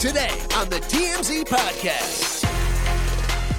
Today 0.00 0.30
on 0.54 0.68
the 0.68 0.76
TMZ 0.76 1.42
Podcast. 1.48 2.44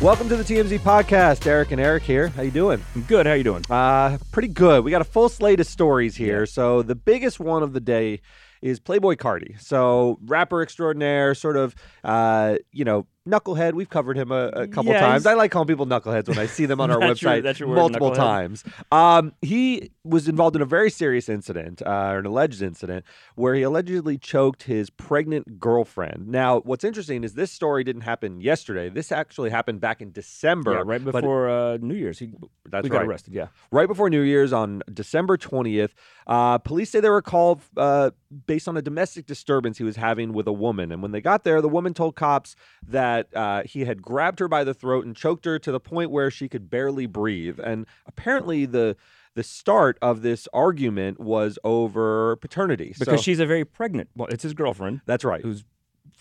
Welcome 0.01 0.29
to 0.29 0.37
the 0.37 0.43
TMZ 0.45 0.79
podcast. 0.79 1.45
Eric 1.45 1.71
and 1.71 1.81
Eric 1.81 2.03
here. 2.03 2.29
How 2.29 2.43
you 2.43 2.51
doing? 2.51 2.81
I'm 2.95 3.01
good. 3.01 3.25
How 3.25 3.33
you 3.33 3.43
doing? 3.43 3.65
Uh, 3.69 4.17
pretty 4.31 4.47
good. 4.47 4.85
We 4.85 4.91
got 4.91 5.01
a 5.01 5.05
full 5.05 5.27
slate 5.27 5.59
of 5.59 5.67
stories 5.67 6.15
here. 6.15 6.45
So 6.45 6.81
the 6.81 6.95
biggest 6.95 7.41
one 7.41 7.61
of 7.61 7.73
the 7.73 7.81
day 7.81 8.21
is 8.61 8.79
Playboi 8.79 9.17
Carti. 9.17 9.59
So 9.59 10.17
rapper 10.23 10.61
extraordinaire, 10.61 11.35
sort 11.35 11.57
of, 11.57 11.75
uh, 12.05 12.55
you 12.71 12.85
know, 12.85 13.05
knucklehead. 13.27 13.73
We've 13.73 13.89
covered 13.89 14.17
him 14.17 14.31
a, 14.31 14.47
a 14.47 14.67
couple 14.67 14.91
Yeah, 14.93 14.99
times. 14.99 15.25
I 15.25 15.33
like 15.33 15.51
calling 15.51 15.67
people 15.67 15.85
knuckleheads 15.85 16.27
when 16.27 16.37
I 16.39 16.45
see 16.47 16.65
them 16.65 16.81
on 16.81 16.89
our 16.91 16.99
website 16.99 17.59
your 17.59 17.69
word, 17.69 17.75
multiple 17.75 18.11
times. 18.11 18.63
Um, 18.91 19.33
he 19.41 19.91
was 20.03 20.27
involved 20.27 20.55
in 20.55 20.61
a 20.61 20.65
very 20.65 20.89
serious 20.89 21.29
incident, 21.29 21.81
uh, 21.85 21.89
or 21.89 22.19
an 22.19 22.25
alleged 22.25 22.61
incident, 22.61 23.05
where 23.35 23.53
he 23.55 23.61
allegedly 23.61 24.17
choked 24.17 24.63
his 24.63 24.89
pregnant 24.89 25.59
girlfriend. 25.59 26.27
Now, 26.27 26.59
what's 26.61 26.83
interesting 26.83 27.23
is 27.23 27.33
this 27.33 27.51
story 27.51 27.83
didn't 27.83 28.01
happen 28.01 28.41
yesterday. 28.41 28.89
This 28.89 29.11
actually 29.11 29.49
happened 29.49 29.81
back 29.81 30.01
in 30.01 30.11
December. 30.11 30.73
yeah, 30.73 30.83
right 30.85 31.03
before 31.03 31.49
uh, 31.49 31.77
New 31.77 31.95
Year's, 31.95 32.19
he 32.19 32.31
That's 32.69 32.89
right. 32.89 32.99
got 32.99 33.05
arrested. 33.05 33.33
Yeah, 33.33 33.47
right 33.71 33.87
before 33.87 34.09
New 34.09 34.21
Year's 34.21 34.53
on 34.53 34.81
December 34.91 35.37
20th. 35.37 35.91
Uh, 36.25 36.57
police 36.59 36.91
say 36.91 36.99
they 36.99 37.09
were 37.09 37.23
called 37.23 37.61
uh, 37.75 38.11
based 38.45 38.67
on 38.67 38.77
a 38.77 38.81
domestic 38.81 39.25
disturbance 39.25 39.79
he 39.79 39.83
was 39.83 39.95
having 39.95 40.31
with 40.31 40.47
a 40.47 40.53
woman. 40.53 40.91
And 40.91 41.01
when 41.01 41.11
they 41.11 41.21
got 41.21 41.43
there, 41.43 41.59
the 41.61 41.69
woman 41.69 41.93
told 41.93 42.15
cops 42.15 42.55
that 42.87 43.08
uh, 43.35 43.63
he 43.65 43.85
had 43.85 44.01
grabbed 44.01 44.39
her 44.39 44.47
by 44.47 44.63
the 44.63 44.73
throat 44.73 45.05
and 45.05 45.15
choked 45.15 45.45
her 45.45 45.57
to 45.59 45.71
the 45.71 45.79
point 45.79 46.11
where 46.11 46.29
she 46.31 46.47
could 46.47 46.69
barely 46.69 47.05
breathe. 47.05 47.59
And 47.63 47.85
apparently, 48.05 48.65
the 48.65 48.95
the 49.35 49.43
start 49.43 49.97
of 50.01 50.21
this 50.21 50.47
argument 50.53 51.19
was 51.19 51.57
over 51.63 52.35
paternity. 52.37 52.93
because 52.97 53.19
So- 53.19 53.23
she's 53.23 53.39
a 53.39 53.45
very 53.45 53.63
pregnant. 53.63 54.09
Well, 54.15 54.27
it's 54.29 54.43
his 54.43 54.53
girlfriend 54.53 55.01
that's 55.05 55.23
right. 55.23 55.41
who's 55.41 55.63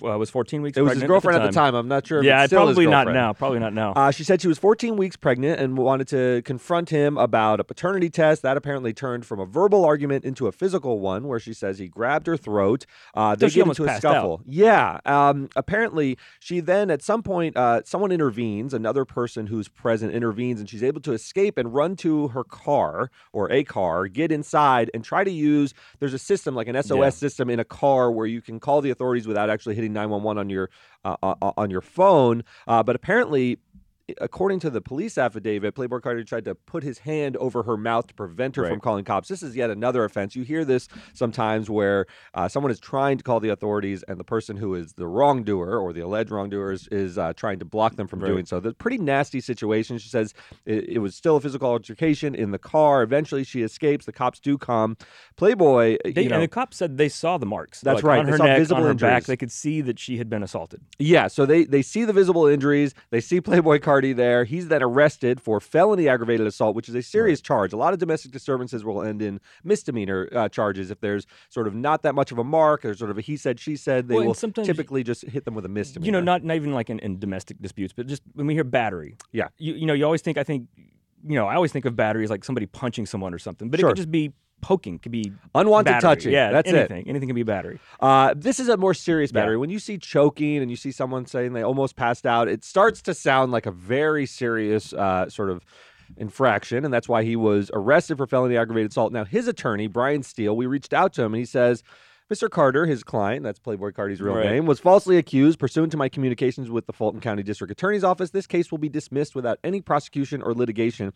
uh, 0.04 0.16
was 0.18 0.30
14 0.30 0.62
weeks. 0.62 0.76
It 0.76 0.82
was 0.82 0.94
his 0.94 1.02
girlfriend 1.04 1.42
at 1.42 1.46
the 1.46 1.52
time. 1.52 1.74
I'm 1.74 1.88
not 1.88 2.06
sure. 2.06 2.18
If 2.20 2.24
Yeah, 2.24 2.42
it's 2.44 2.50
still 2.50 2.66
his 2.66 2.74
probably 2.76 2.90
not 2.90 3.06
now. 3.12 3.32
Probably 3.32 3.58
not 3.58 3.72
now. 3.72 3.92
Uh, 3.94 4.10
she 4.10 4.24
said 4.24 4.40
she 4.40 4.48
was 4.48 4.58
14 4.58 4.96
weeks 4.96 5.16
pregnant 5.16 5.60
and 5.60 5.76
wanted 5.78 6.08
to 6.08 6.42
confront 6.44 6.90
him 6.90 7.16
about 7.18 7.60
a 7.60 7.64
paternity 7.64 8.10
test. 8.10 8.42
That 8.42 8.56
apparently 8.56 8.92
turned 8.92 9.26
from 9.26 9.40
a 9.40 9.46
verbal 9.46 9.84
argument 9.84 10.24
into 10.24 10.46
a 10.46 10.52
physical 10.52 11.00
one, 11.00 11.26
where 11.28 11.38
she 11.40 11.52
says 11.52 11.78
he 11.78 11.88
grabbed 11.88 12.26
her 12.26 12.36
throat. 12.36 12.86
Uh, 13.14 13.34
they 13.34 13.46
So 13.46 13.48
she 13.50 13.60
get 13.60 13.68
into 13.68 13.84
a 13.84 13.86
passed 13.86 14.04
out. 14.04 14.12
scuffle. 14.12 14.42
Yeah. 14.46 14.98
Um, 15.06 15.48
apparently, 15.56 16.16
she 16.40 16.60
then 16.60 16.90
at 16.90 17.02
some 17.02 17.22
point, 17.22 17.56
uh, 17.56 17.82
someone 17.84 18.10
intervenes. 18.12 18.74
Another 18.74 19.04
person 19.04 19.46
who's 19.46 19.68
present 19.68 20.12
intervenes, 20.14 20.60
and 20.60 20.68
she's 20.68 20.82
able 20.82 21.00
to 21.02 21.12
escape 21.12 21.58
and 21.58 21.74
run 21.74 21.96
to 21.96 22.28
her 22.28 22.44
car 22.44 23.10
or 23.32 23.50
a 23.52 23.64
car, 23.64 24.06
get 24.08 24.30
inside, 24.32 24.90
and 24.94 25.04
try 25.04 25.24
to 25.24 25.30
use. 25.30 25.74
There's 26.00 26.14
a 26.14 26.18
system 26.18 26.54
like 26.54 26.68
an 26.68 26.76
SOS 26.76 26.98
Yeah. 26.98 27.10
system 27.10 27.50
in 27.50 27.58
a 27.60 27.64
car 27.64 28.10
where 28.10 28.26
you 28.26 28.40
can 28.40 28.60
call 28.60 28.80
the 28.80 28.90
authorities 28.90 29.26
without 29.26 29.50
actually 29.50 29.74
hitting 29.74 29.87
911 29.92 30.38
on 30.38 30.50
your 30.50 30.70
uh, 31.04 31.16
uh, 31.22 31.52
on 31.56 31.70
your 31.70 31.80
phone. 31.80 32.44
Uh, 32.66 32.82
but 32.82 32.96
apparently, 32.96 33.58
according 34.20 34.60
to 34.60 34.70
the 34.70 34.80
police 34.80 35.18
affidavit, 35.18 35.74
Playboi 35.74 36.00
Carti 36.00 36.26
tried 36.26 36.44
to 36.46 36.54
put 36.54 36.82
his 36.82 36.98
hand 37.00 37.36
over 37.36 37.62
her 37.64 37.76
mouth 37.76 38.06
to 38.08 38.14
prevent 38.14 38.56
her 38.56 38.62
Right. 38.62 38.70
from 38.70 38.80
calling 38.80 39.04
cops. 39.04 39.28
This 39.28 39.42
is 39.42 39.54
yet 39.56 39.70
another 39.70 40.04
offense. 40.04 40.34
You 40.34 40.42
hear 40.44 40.64
this 40.64 40.88
sometimes 41.14 41.68
where 41.70 42.06
uh, 42.34 42.48
someone 42.48 42.70
is 42.72 42.80
trying 42.80 43.18
to 43.18 43.24
call 43.24 43.40
the 43.40 43.50
authorities, 43.50 44.02
and 44.08 44.18
the 44.18 44.24
person 44.24 44.56
who 44.56 44.74
is 44.74 44.94
the 44.94 45.06
wrongdoer 45.06 45.78
or 45.78 45.92
the 45.92 46.00
alleged 46.00 46.30
wrongdoer 46.30 46.72
is, 46.72 46.88
is 46.88 47.18
uh, 47.18 47.32
trying 47.34 47.58
to 47.58 47.64
block 47.64 47.96
them 47.96 48.06
from 48.06 48.20
Right. 48.20 48.28
doing 48.28 48.46
so. 48.46 48.60
The 48.60 48.72
pretty 48.74 48.98
nasty 48.98 49.40
situation. 49.40 49.98
She 49.98 50.08
says 50.08 50.34
it, 50.66 50.84
it 50.88 50.98
was 50.98 51.14
still 51.14 51.36
a 51.36 51.40
physical 51.40 51.68
altercation 51.68 52.34
in 52.34 52.50
the 52.50 52.58
car. 52.58 53.02
Eventually, 53.02 53.44
she 53.44 53.62
escapes. 53.62 54.06
The 54.06 54.12
cops 54.12 54.40
do 54.40 54.56
come. 54.58 54.96
Playboi, 55.36 55.98
They, 56.14 56.22
you 56.22 56.28
know, 56.28 56.36
and 56.36 56.42
the 56.44 56.48
cops 56.48 56.76
said 56.78 56.96
they 56.98 57.08
saw 57.08 57.38
the 57.38 57.46
marks. 57.46 57.80
That's 57.80 57.96
like, 57.96 58.04
right. 58.04 58.18
On 58.20 58.24
They 58.26 58.32
her 58.32 58.38
neck, 58.38 58.58
visible 58.58 58.78
on 58.80 58.84
her 58.86 58.90
injuries. 58.92 59.08
back. 59.10 59.24
They 59.24 59.36
could 59.36 59.52
see 59.52 59.80
that 59.82 59.98
she 59.98 60.18
had 60.18 60.28
been 60.28 60.42
assaulted. 60.42 60.80
Yeah, 60.98 61.28
so 61.28 61.46
they 61.46 61.64
they 61.64 61.82
see 61.82 62.04
the 62.04 62.12
visible 62.12 62.46
injuries. 62.46 62.94
They 63.10 63.20
see 63.20 63.40
Playboi 63.40 63.80
Carti 63.98 64.14
there. 64.16 64.44
He's 64.44 64.68
then 64.68 64.82
arrested 64.82 65.40
for 65.40 65.60
felony 65.60 66.08
aggravated 66.08 66.46
assault, 66.46 66.74
which 66.76 66.88
is 66.88 66.94
a 66.94 67.02
serious 67.02 67.40
charge. 67.40 67.72
A 67.72 67.76
lot 67.76 67.92
of 67.92 67.98
domestic 67.98 68.30
disturbances 68.32 68.84
will 68.84 69.02
end 69.02 69.22
in 69.22 69.40
misdemeanor 69.64 70.28
uh, 70.34 70.48
charges 70.48 70.90
if 70.90 71.00
there's 71.00 71.26
sort 71.48 71.66
of 71.66 71.74
not 71.74 72.02
that 72.02 72.14
much 72.14 72.32
of 72.32 72.38
a 72.38 72.44
mark. 72.44 72.82
There's 72.82 72.98
sort 72.98 73.10
of 73.10 73.18
a 73.18 73.20
he 73.20 73.36
said 73.36 73.58
she 73.60 73.76
said. 73.76 74.08
They 74.08 74.16
Well, 74.16 74.26
will 74.26 74.34
typically 74.34 75.02
just 75.02 75.22
hit 75.26 75.44
them 75.44 75.54
with 75.54 75.64
a 75.64 75.68
misdemeanor. 75.68 76.06
You 76.06 76.12
know, 76.12 76.20
not, 76.20 76.44
not 76.44 76.56
even 76.56 76.72
like 76.72 76.90
in, 76.90 76.98
in 77.00 77.18
domestic 77.18 77.60
disputes, 77.60 77.92
but 77.92 78.06
just 78.06 78.22
when 78.34 78.46
we 78.46 78.54
hear 78.54 78.64
battery. 78.64 79.16
Yeah. 79.32 79.48
You, 79.58 79.74
you 79.74 79.86
know, 79.86 79.94
you 79.94 80.04
always 80.04 80.22
think, 80.22 80.38
I 80.38 80.44
think, 80.44 80.68
you 81.26 81.34
know, 81.34 81.46
I 81.46 81.54
always 81.54 81.72
think 81.72 81.84
of 81.84 81.96
battery 81.96 82.24
as 82.24 82.30
like 82.30 82.44
somebody 82.44 82.66
punching 82.66 83.06
someone 83.06 83.34
or 83.34 83.38
something, 83.38 83.70
but 83.70 83.80
Sure. 83.80 83.88
it 83.88 83.92
could 83.92 83.96
just 83.96 84.10
be 84.10 84.32
poking, 84.60 84.98
could 84.98 85.12
be 85.12 85.32
unwanted 85.54 85.92
battery. 85.92 86.00
touching. 86.08 86.32
Yeah, 86.32 86.50
that's 86.52 86.70
it. 86.70 86.74
anything. 86.76 87.08
Anything 87.08 87.28
can 87.28 87.34
be 87.36 87.42
battery. 87.42 87.78
Uh, 88.00 88.34
this 88.36 88.58
is 88.60 88.68
a 88.68 88.76
more 88.76 88.94
serious 88.94 89.30
Yeah. 89.32 89.40
battery. 89.42 89.56
When 89.56 89.70
you 89.70 89.78
see 89.78 89.98
choking 89.98 90.58
and 90.58 90.70
you 90.70 90.76
see 90.76 90.90
someone 90.92 91.26
saying 91.26 91.52
they 91.52 91.62
almost 91.62 91.96
passed 91.96 92.26
out, 92.26 92.48
it 92.48 92.64
starts 92.64 93.02
to 93.02 93.14
sound 93.14 93.52
like 93.52 93.66
a 93.66 93.70
very 93.72 94.26
serious 94.26 94.92
uh, 94.92 95.28
sort 95.28 95.50
of 95.50 95.62
infraction, 96.16 96.84
and 96.84 96.92
that's 96.92 97.08
why 97.08 97.22
he 97.22 97.36
was 97.36 97.70
arrested 97.74 98.16
for 98.16 98.26
felony 98.26 98.56
aggravated 98.56 98.90
assault. 98.92 99.12
Now, 99.12 99.24
his 99.24 99.46
attorney, 99.48 99.86
Brian 99.86 100.22
Steel, 100.22 100.56
we 100.56 100.66
reached 100.66 100.92
out 100.94 101.12
to 101.14 101.22
him 101.22 101.34
and 101.34 101.40
he 101.40 101.44
says. 101.46 101.82
Mr. 102.30 102.50
Carter, 102.50 102.84
his 102.84 103.02
client, 103.02 103.42
that's 103.42 103.58
Playboi 103.58 103.94
Carti's 103.94 104.20
real 104.20 104.34
Right. 104.34 104.44
name, 104.44 104.66
was 104.66 104.78
falsely 104.78 105.16
accused 105.16 105.58
pursuant 105.58 105.90
to 105.92 105.96
my 105.96 106.10
communications 106.10 106.70
with 106.70 106.84
the 106.86 106.92
Fulton 106.92 107.22
County 107.22 107.42
District 107.42 107.70
Attorney's 107.70 108.04
Office. 108.04 108.32
This 108.32 108.46
case 108.46 108.70
will 108.70 108.76
be 108.76 108.90
dismissed 108.90 109.34
without 109.34 109.58
any 109.64 109.80
prosecution 109.80 110.42
or 110.42 110.52
litigation. 110.52 111.14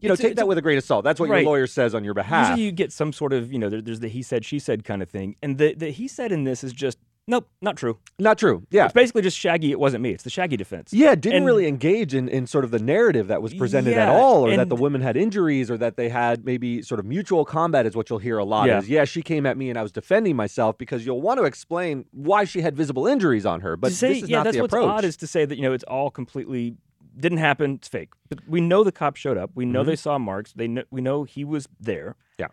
You 0.00 0.08
know, 0.08 0.12
It's 0.12 0.20
take 0.22 0.32
it's 0.32 0.38
that 0.40 0.46
with 0.48 0.58
a 0.58 0.62
grain 0.62 0.76
of 0.76 0.84
salt. 0.84 1.04
That's 1.04 1.18
what 1.18 1.28
Right. 1.30 1.42
your 1.42 1.50
lawyer 1.50 1.66
says 1.66 1.94
on 1.94 2.04
your 2.04 2.14
behalf. 2.14 2.50
Usually 2.50 2.66
you 2.66 2.72
get 2.72 2.92
some 2.92 3.12
sort 3.12 3.32
of, 3.32 3.50
you 3.52 3.58
know, 3.58 3.70
there, 3.70 3.80
there's 3.80 4.00
the 4.00 4.08
he 4.08 4.22
said, 4.22 4.44
she 4.44 4.58
said 4.58 4.84
kind 4.84 5.02
of 5.02 5.08
thing. 5.08 5.36
And 5.42 5.56
the, 5.58 5.74
the 5.74 5.90
he 5.90 6.06
said 6.06 6.32
in 6.32 6.44
this 6.44 6.62
is 6.62 6.74
just, 6.74 6.98
nope, 7.26 7.48
not 7.62 7.76
true. 7.78 7.98
Not 8.18 8.36
true. 8.36 8.66
Yeah. 8.70 8.84
It's 8.84 8.92
basically 8.92 9.22
just 9.22 9.38
Shaggy, 9.38 9.70
it 9.72 9.80
wasn't 9.80 10.02
me. 10.02 10.10
It's 10.10 10.22
the 10.22 10.28
Shaggy 10.30 10.58
defense. 10.58 10.92
Yeah, 10.92 11.14
didn't 11.14 11.38
And- 11.38 11.46
really 11.46 11.66
engage 11.66 12.14
in, 12.14 12.28
in 12.28 12.46
sort 12.46 12.64
of 12.66 12.72
the 12.72 12.78
narrative 12.78 13.28
that 13.28 13.40
was 13.40 13.54
presented 13.54 13.94
at 13.94 14.10
all, 14.10 14.46
or 14.46 14.54
that 14.54 14.68
the 14.68 14.76
women 14.76 15.00
had 15.00 15.16
injuries, 15.16 15.70
or 15.70 15.78
that 15.78 15.96
they 15.96 16.10
had 16.10 16.44
maybe 16.44 16.82
sort 16.82 17.00
of 17.00 17.06
mutual 17.06 17.46
combat, 17.46 17.86
is 17.86 17.96
what 17.96 18.10
you'll 18.10 18.18
hear 18.18 18.36
a 18.36 18.44
lot. 18.44 18.68
Yeah. 18.68 18.78
Is 18.80 18.88
yeah, 18.90 19.04
she 19.06 19.22
came 19.22 19.46
at 19.46 19.56
me 19.56 19.70
and 19.70 19.78
I 19.78 19.82
was 19.82 19.92
defending 19.92 20.36
myself 20.36 20.76
because 20.76 21.06
you'll 21.06 21.22
want 21.22 21.38
to 21.40 21.44
explain 21.44 22.04
why 22.12 22.44
she 22.44 22.60
had 22.60 22.76
visible 22.76 23.06
injuries 23.06 23.46
on 23.46 23.62
her, 23.62 23.78
but 23.78 23.88
to 23.88 23.94
say, 23.94 24.08
this 24.12 24.22
is 24.24 24.28
yeah, 24.28 24.36
not 24.38 24.44
that's 24.44 24.56
the 24.56 24.62
what's 24.62 24.74
approach. 24.74 24.88
odd 24.90 25.04
is 25.04 25.16
to 25.16 25.26
say 25.26 25.46
that, 25.46 25.56
you 25.56 25.62
know, 25.62 25.72
it's 25.72 25.84
all 25.84 26.10
completely 26.10 26.76
didn't 27.18 27.38
happen. 27.38 27.74
It's 27.74 27.88
fake. 27.88 28.10
But 28.28 28.40
we 28.48 28.60
know 28.60 28.84
the 28.84 28.92
cops 28.92 29.20
showed 29.20 29.36
up. 29.38 29.50
We 29.54 29.64
know 29.64 29.82
Mhm. 29.82 29.86
they 29.86 29.96
saw 29.96 30.18
marks. 30.18 30.52
They 30.52 30.68
know, 30.68 30.84
we 30.90 31.00
know 31.00 31.24
he 31.24 31.44
was 31.44 31.68
there. 31.80 32.16
Yeah. 32.38 32.48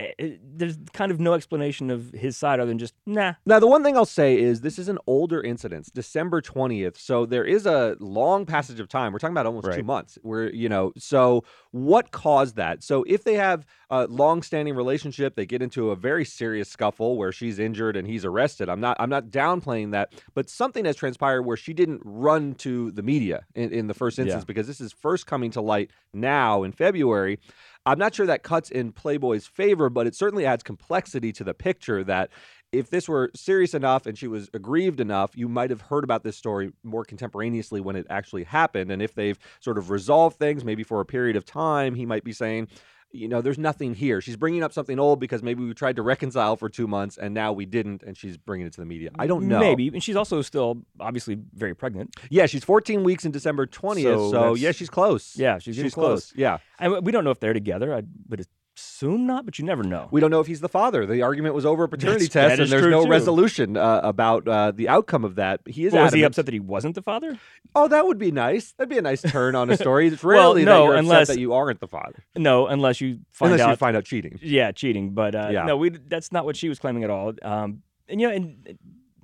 Eh, 0.00 0.12
eh, 0.20 0.30
There's 0.42 0.76
kind 0.92 1.10
of 1.10 1.18
no 1.18 1.32
explanation 1.34 1.90
of 1.90 2.10
his 2.12 2.36
side 2.36 2.60
other 2.60 2.68
than 2.68 2.78
just 2.78 2.94
nah. 3.04 3.34
Now, 3.44 3.58
the 3.58 3.66
one 3.66 3.82
thing 3.82 3.96
I'll 3.96 4.04
say 4.04 4.38
is 4.38 4.60
this 4.60 4.78
is 4.78 4.88
an 4.88 4.98
older 5.08 5.42
incident, 5.42 5.88
December 5.92 6.40
20th. 6.40 6.96
So 6.96 7.26
there 7.26 7.44
is 7.44 7.66
a 7.66 7.96
long 7.98 8.46
passage 8.46 8.78
of 8.78 8.88
time. 8.88 9.12
We're 9.12 9.18
talking 9.18 9.34
about 9.34 9.46
almost 9.46 9.64
two 9.64 9.70
Right. 9.70 9.84
months. 9.84 10.16
Where, 10.22 10.52
you 10.54 10.68
know, 10.68 10.92
so 10.96 11.42
what 11.72 12.12
caused 12.12 12.54
that? 12.56 12.84
So 12.84 13.04
if 13.08 13.24
they 13.24 13.34
have 13.34 13.66
a 13.90 14.06
long 14.06 14.42
standing 14.42 14.76
relationship, 14.76 15.34
they 15.34 15.46
get 15.46 15.62
into 15.62 15.90
a 15.90 15.96
very 15.96 16.24
serious 16.24 16.68
scuffle 16.68 17.16
where 17.16 17.32
she's 17.32 17.58
injured 17.58 17.96
and 17.96 18.06
he's 18.06 18.24
arrested. 18.24 18.68
I'm 18.68 18.80
not 18.80 18.96
I'm 19.00 19.10
not 19.10 19.30
downplaying 19.30 19.90
that, 19.92 20.12
but 20.34 20.48
something 20.48 20.84
has 20.84 20.94
transpired 20.94 21.42
where 21.42 21.56
she 21.56 21.72
didn't 21.72 22.02
run 22.04 22.54
to 22.56 22.92
the 22.92 23.02
media 23.02 23.46
in, 23.56 23.72
in 23.72 23.86
the 23.88 23.94
first 23.94 24.18
instance 24.20 24.42
Yeah. 24.42 24.46
because 24.46 24.66
this 24.68 24.80
is 24.80 24.92
first 24.92 25.26
coming 25.26 25.50
to 25.52 25.60
light 25.60 25.90
now 26.14 26.62
in 26.62 26.70
February. 26.70 27.40
I'm 27.88 27.98
not 27.98 28.14
sure 28.14 28.26
that 28.26 28.42
cuts 28.42 28.70
in 28.70 28.92
Playboi's 28.92 29.46
favor, 29.46 29.88
but 29.88 30.06
it 30.06 30.14
certainly 30.14 30.44
adds 30.44 30.62
complexity 30.62 31.32
to 31.32 31.42
the 31.42 31.54
picture 31.54 32.04
that 32.04 32.28
if 32.70 32.90
this 32.90 33.08
were 33.08 33.30
serious 33.34 33.72
enough 33.72 34.04
and 34.04 34.18
she 34.18 34.28
was 34.28 34.50
aggrieved 34.52 35.00
enough, 35.00 35.34
you 35.34 35.48
might 35.48 35.70
have 35.70 35.80
heard 35.80 36.04
about 36.04 36.22
this 36.22 36.36
story 36.36 36.70
more 36.82 37.02
contemporaneously 37.02 37.80
when 37.80 37.96
it 37.96 38.06
actually 38.10 38.44
happened. 38.44 38.92
And 38.92 39.00
if 39.00 39.14
they've 39.14 39.38
sort 39.60 39.78
of 39.78 39.88
resolved 39.88 40.38
things, 40.38 40.66
maybe 40.66 40.82
for 40.82 41.00
a 41.00 41.06
period 41.06 41.34
of 41.34 41.46
time, 41.46 41.94
he 41.94 42.04
might 42.04 42.24
be 42.24 42.32
saying, 42.34 42.68
you 43.10 43.28
know, 43.28 43.40
there's 43.40 43.58
nothing 43.58 43.94
here. 43.94 44.20
She's 44.20 44.36
bringing 44.36 44.62
up 44.62 44.72
something 44.72 44.98
old 44.98 45.18
because 45.20 45.42
maybe 45.42 45.64
we 45.64 45.72
tried 45.74 45.96
to 45.96 46.02
reconcile 46.02 46.56
for 46.56 46.68
two 46.68 46.86
months 46.86 47.16
and 47.16 47.32
now 47.32 47.52
we 47.52 47.64
didn't, 47.64 48.02
and 48.02 48.16
she's 48.16 48.36
bringing 48.36 48.66
it 48.66 48.72
to 48.74 48.80
the 48.80 48.86
media. 48.86 49.10
I 49.18 49.26
don't 49.26 49.48
know. 49.48 49.60
Maybe. 49.60 49.88
And 49.88 50.02
she's 50.02 50.16
also 50.16 50.42
still 50.42 50.82
obviously 51.00 51.38
very 51.54 51.74
pregnant. 51.74 52.14
Yeah, 52.30 52.46
she's 52.46 52.64
14 52.64 53.04
weeks 53.04 53.24
in 53.24 53.32
December 53.32 53.66
20th, 53.66 54.02
so, 54.02 54.30
So 54.30 54.54
yeah, 54.54 54.72
she's 54.72 54.90
close. 54.90 55.36
Yeah, 55.36 55.58
she's 55.58 55.76
she's 55.76 55.94
close. 55.94 56.32
Yeah. 56.36 56.58
And 56.78 57.04
we 57.04 57.12
don't 57.12 57.24
know 57.24 57.30
if 57.30 57.40
they're 57.40 57.54
together. 57.54 57.94
I 57.94 58.02
would 58.28 58.46
assume 58.78 59.26
not, 59.26 59.44
but 59.44 59.58
you 59.58 59.64
never 59.64 59.82
know. 59.82 60.08
We 60.10 60.20
don't 60.20 60.30
know 60.30 60.40
if 60.40 60.46
he's 60.46 60.60
the 60.60 60.68
father. 60.68 61.04
The 61.06 61.22
argument 61.22 61.54
was 61.54 61.66
over 61.66 61.84
a 61.84 61.88
paternity 61.88 62.26
That's- 62.26 62.32
test, 62.32 62.48
that 62.48 62.52
and 62.54 62.60
is 62.62 62.70
there's 62.70 62.82
true, 62.82 62.90
no 62.90 63.04
too. 63.04 63.10
resolution 63.10 63.76
uh, 63.76 64.00
about 64.02 64.46
uh, 64.48 64.70
the 64.70 64.88
outcome 64.88 65.24
of 65.24 65.34
that. 65.36 65.60
He 65.66 65.84
is 65.86 65.92
Well, 65.92 66.04
was 66.04 66.12
he 66.12 66.18
adamant- 66.20 66.32
upset 66.32 66.46
that 66.46 66.54
he 66.54 66.60
wasn't 66.60 66.94
the 66.94 67.02
father? 67.02 67.38
Oh, 67.74 67.88
that 67.88 68.06
would 68.06 68.18
be 68.18 68.30
nice. 68.30 68.72
That'd 68.72 68.88
be 68.88 68.98
a 68.98 69.02
nice 69.02 69.22
turn 69.22 69.54
on 69.54 69.68
a 69.70 69.76
story. 69.84 70.08
It's 70.08 70.22
Well, 70.22 70.54
rarely 70.54 70.64
no, 70.64 70.70
that 70.72 70.84
you're 70.84 70.92
upset 70.94 71.04
unless- 71.04 71.28
that 71.28 71.38
you 71.40 71.52
aren't 71.52 71.80
the 71.80 71.88
father, 71.88 72.24
No, 72.36 72.66
unless 72.66 73.00
you 73.00 73.20
find 73.30 73.52
unless 73.52 73.66
out. 73.66 73.70
you 73.70 73.76
find 73.76 73.96
out 73.96 74.04
cheating. 74.04 74.38
yeah, 74.42 74.72
cheating. 74.72 75.10
But 75.10 75.34
uh, 75.34 75.48
Yeah. 75.52 75.64
no, 75.64 75.76
we 75.76 75.90
that's 75.90 76.32
not 76.32 76.44
what 76.44 76.56
she 76.56 76.68
was 76.68 76.78
claiming 76.78 77.04
at 77.04 77.10
all. 77.10 77.32
Um, 77.42 77.82
and 78.08 78.20
you 78.20 78.28
know, 78.28 78.34
and 78.34 78.66
uh, 78.68 78.72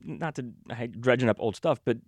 not 0.04 0.34
to 0.36 0.52
I 0.70 0.74
hate 0.74 1.00
dredging 1.00 1.28
up 1.28 1.36
old 1.38 1.56
stuff, 1.56 1.80
but 1.84 1.98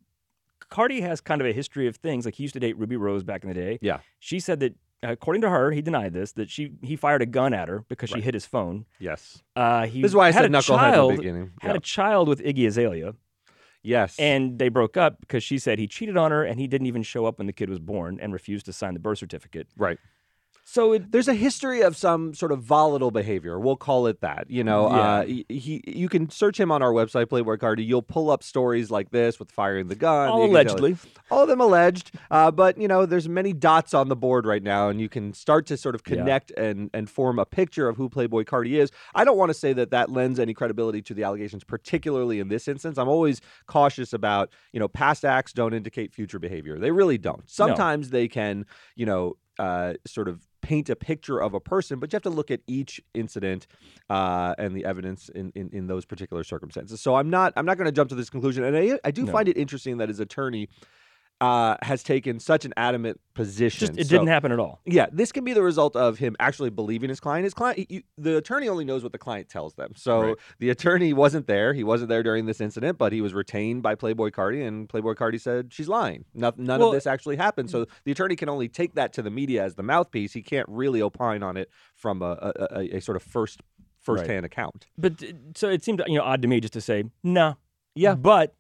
Carti 0.71 1.01
has 1.01 1.21
kind 1.21 1.41
of 1.41 1.47
a 1.47 1.53
history 1.53 1.87
of 1.87 1.97
things. 1.97 2.25
Like 2.25 2.35
he 2.35 2.43
used 2.43 2.55
to 2.55 2.61
date 2.61 2.77
Rubi 2.79 2.97
Rose 2.97 3.23
back 3.23 3.43
in 3.45 3.49
the 3.49 3.55
day. 3.55 3.79
Yeah. 3.81 4.01
She 4.19 4.41
said 4.41 4.61
that, 4.61 4.75
according 5.11 5.43
to 5.43 5.51
her, 5.51 5.71
he 5.73 5.83
denied 5.83 6.13
this 6.13 6.33
that 6.33 6.51
she 6.51 6.73
he 6.83 6.97
fired 6.97 7.23
a 7.23 7.27
gun 7.27 7.53
at 7.55 7.69
her 7.69 7.85
because 7.89 8.11
Right. 8.13 8.19
she 8.21 8.25
hit 8.25 8.35
his 8.35 8.47
phone. 8.47 8.87
Yes, 8.99 9.43
Uh, 9.55 9.87
he 9.87 10.03
this 10.03 10.11
is 10.11 10.15
why 10.17 10.29
I 10.29 10.31
had 10.33 10.43
said 10.43 10.45
a 10.47 10.49
knucklehead 10.59 10.63
child, 10.79 11.11
in 11.11 11.17
the 11.17 11.23
beginning. 11.23 11.53
Had 11.61 11.71
Yeah. 11.73 11.77
a 11.77 11.81
child 11.81 12.29
with 12.29 12.41
Iggy 12.43 12.67
Azalea. 12.67 13.15
Yes. 13.83 14.17
And 14.19 14.59
they 14.59 14.69
broke 14.69 14.97
up 14.97 15.21
because 15.21 15.45
she 15.45 15.59
said 15.59 15.79
he 15.79 15.87
cheated 15.87 16.17
on 16.17 16.33
her 16.33 16.43
and 16.43 16.59
he 16.59 16.67
didn't 16.67 16.89
even 16.89 17.05
show 17.05 17.25
up 17.27 17.39
when 17.39 17.47
the 17.47 17.53
kid 17.53 17.69
was 17.71 17.79
born 17.79 18.19
and 18.21 18.33
refused 18.33 18.67
to 18.67 18.73
sign 18.73 18.95
the 18.95 19.01
birth 19.01 19.19
certificate. 19.19 19.69
right. 19.77 19.99
So 20.69 20.95
it, 20.95 21.13
There's 21.13 21.29
a 21.29 21.35
history 21.35 21.81
of 21.83 21.97
some 21.97 22.35
sort 22.35 22.51
of 22.51 22.61
volatile 22.61 23.13
behavior. 23.13 23.57
We'll 23.61 23.77
call 23.77 24.09
it 24.09 24.21
that. 24.23 24.51
You 24.51 24.65
know, 24.65 24.89
uh, 24.89 25.25
Yeah. 25.25 25.25
he, 25.25 25.47
he 25.49 25.85
you 25.87 26.09
can 26.09 26.29
search 26.29 26.59
him 26.59 26.73
on 26.73 26.83
our 26.83 26.91
website, 26.91 27.27
Playboi 27.27 27.57
Carti. 27.59 27.87
You'll 27.87 28.03
pull 28.03 28.31
up 28.31 28.43
stories 28.43 28.91
like 28.91 29.11
this 29.13 29.39
with 29.39 29.53
firing 29.53 29.87
the 29.87 29.95
gun. 29.95 30.29
all 30.29 30.41
You 30.49 30.53
can 30.53 30.67
tell 30.67 30.75
it- 30.75 30.81
allegedly. 30.81 31.11
all 31.31 31.43
of 31.45 31.49
them 31.49 31.61
alleged. 31.61 32.11
Uh, 32.33 32.51
but 32.51 32.77
you 32.79 32.89
know, 32.89 33.07
there's 33.07 33.29
many 33.29 33.53
dots 33.53 33.95
on 33.95 34.09
the 34.09 34.17
board 34.17 34.45
right 34.45 34.63
now, 34.63 34.89
and 34.89 35.01
you 35.01 35.09
can 35.09 35.33
start 35.35 35.67
to 35.67 35.77
sort 35.77 35.95
of 35.95 36.03
Yeah. 36.05 36.17
connect 36.17 36.51
and 36.57 36.91
and 36.93 37.09
form 37.09 37.39
a 37.39 37.47
picture 37.47 37.89
of 37.89 37.97
who 37.97 38.09
Playboi 38.11 38.45
Carti 38.45 38.73
is. 38.73 38.91
I 39.15 39.25
don't 39.25 39.39
want 39.39 39.51
to 39.51 39.55
say 39.55 39.73
that 39.73 39.93
that 39.93 40.11
lends 40.11 40.41
any 40.41 40.53
credibility 40.53 41.01
to 41.03 41.15
the 41.15 41.23
allegations, 41.23 41.63
particularly 41.63 42.41
in 42.41 42.49
this 42.49 42.67
instance. 42.67 42.99
I'm 42.99 43.09
always 43.09 43.41
cautious 43.69 44.13
about 44.13 44.51
you 44.73 44.81
know 44.81 44.89
past 44.89 45.25
acts 45.25 45.53
don't 45.53 45.75
indicate 45.75 46.13
future 46.13 46.41
behavior. 46.41 46.77
They 46.81 46.91
really 46.91 47.19
don't. 47.19 47.49
Sometimes 47.49 48.11
they 48.11 48.27
can 48.27 48.67
you 48.97 49.07
know 49.07 49.37
uh, 49.61 49.95
sort 50.07 50.29
of 50.29 50.43
paint 50.67 50.91
a 50.91 50.97
picture 50.97 51.39
of 51.41 51.55
a 51.55 51.61
person, 51.61 52.01
but 52.01 52.13
you 52.13 52.17
have 52.17 52.23
to 52.25 52.31
look 52.31 52.51
at 52.51 52.61
each 52.67 53.01
incident 53.15 53.69
uh, 54.11 54.53
and 54.59 54.75
the 54.77 54.85
evidence 54.85 55.29
in, 55.29 55.53
in, 55.55 55.71
in 55.73 55.87
those 55.87 56.05
particular 56.05 56.43
circumstances. 56.43 57.01
So 57.01 57.15
I'm 57.15 57.31
not 57.31 57.53
I'm 57.57 57.67
not 57.67 57.77
going 57.79 57.87
to 57.87 57.93
jump 57.93 58.09
to 58.09 58.17
this 58.17 58.31
conclusion, 58.31 58.65
and 58.65 58.77
I, 58.77 58.99
I 59.05 59.13
do 59.13 59.23
No. 59.23 59.33
find 59.33 59.49
it 59.49 59.57
interesting 59.57 59.99
that 59.99 60.09
his 60.09 60.19
attorney 60.19 60.69
uh, 61.41 61.77
has 61.83 62.03
taken 62.03 62.41
such 62.41 62.65
an 62.65 62.73
adamant 62.79 63.21
position. 63.35 63.89
Just 63.89 63.99
it 63.99 64.07
So- 64.07 64.11
didn't 64.17 64.29
happen 64.29 64.53
at 64.53 64.59
all. 64.59 64.81
Yeah, 64.87 65.07
this 65.13 65.33
can 65.33 65.45
be 65.45 65.53
the 65.53 65.63
result 65.63 65.95
of 65.95 66.17
him 66.19 66.35
actually 66.41 66.71
believing 66.71 67.11
his 67.11 67.21
client. 67.21 67.45
His 67.45 67.53
client, 67.53 67.91
you, 67.91 68.03
the 68.17 68.39
attorney 68.39 68.69
only 68.69 68.87
knows 68.87 69.03
what 69.03 69.13
the 69.13 69.19
client 69.19 69.49
tells 69.51 69.75
them. 69.75 69.93
So 69.97 70.21
Right. 70.21 70.37
the 70.61 70.71
attorney 70.71 71.13
wasn't 71.13 71.47
there. 71.47 71.75
He 71.75 71.85
wasn't 71.85 72.09
there 72.09 72.23
during 72.23 72.47
this 72.47 72.61
incident, 72.61 72.97
but 72.97 73.13
he 73.13 73.21
was 73.21 73.35
retained 73.35 73.83
by 73.83 73.95
Playboi 73.97 74.31
Carti, 74.31 74.67
and 74.67 74.89
Playboi 74.89 75.15
Carti 75.15 75.39
said 75.39 75.73
she's 75.75 75.89
lying. 75.89 76.25
No, 76.33 76.53
none 76.57 76.81
Well- 76.81 76.89
of 76.89 76.95
this 76.95 77.07
actually 77.07 77.37
happened. 77.37 77.71
So 77.71 77.87
the 78.05 78.13
attorney 78.13 78.37
can 78.37 78.49
only 78.49 78.69
take 78.69 78.95
that 78.95 79.13
to 79.15 79.23
the 79.23 79.31
media 79.31 79.63
as 79.63 79.75
the 79.75 79.83
mouthpiece. 79.83 80.33
He 80.33 80.43
can't 80.43 80.69
really 80.71 81.03
opine 81.03 81.43
on 81.43 81.59
it 81.59 81.69
from 81.95 82.23
a, 82.23 82.39
a, 82.41 82.79
a, 82.79 82.97
a 82.97 83.01
sort 83.01 83.17
of 83.17 83.23
first 83.23 83.61
firsthand 84.01 84.47
account. 84.47 84.87
But 84.97 85.23
uh, 85.23 85.27
so 85.55 85.69
it 85.69 85.83
seemed 85.85 86.01
you 86.07 86.17
know 86.17 86.23
odd 86.25 86.41
to 86.43 86.49
me 86.49 86.61
just 86.61 86.73
to 86.75 86.81
say 86.81 87.05
no. 87.23 87.57
Yeah. 87.95 88.15
But 88.15 88.55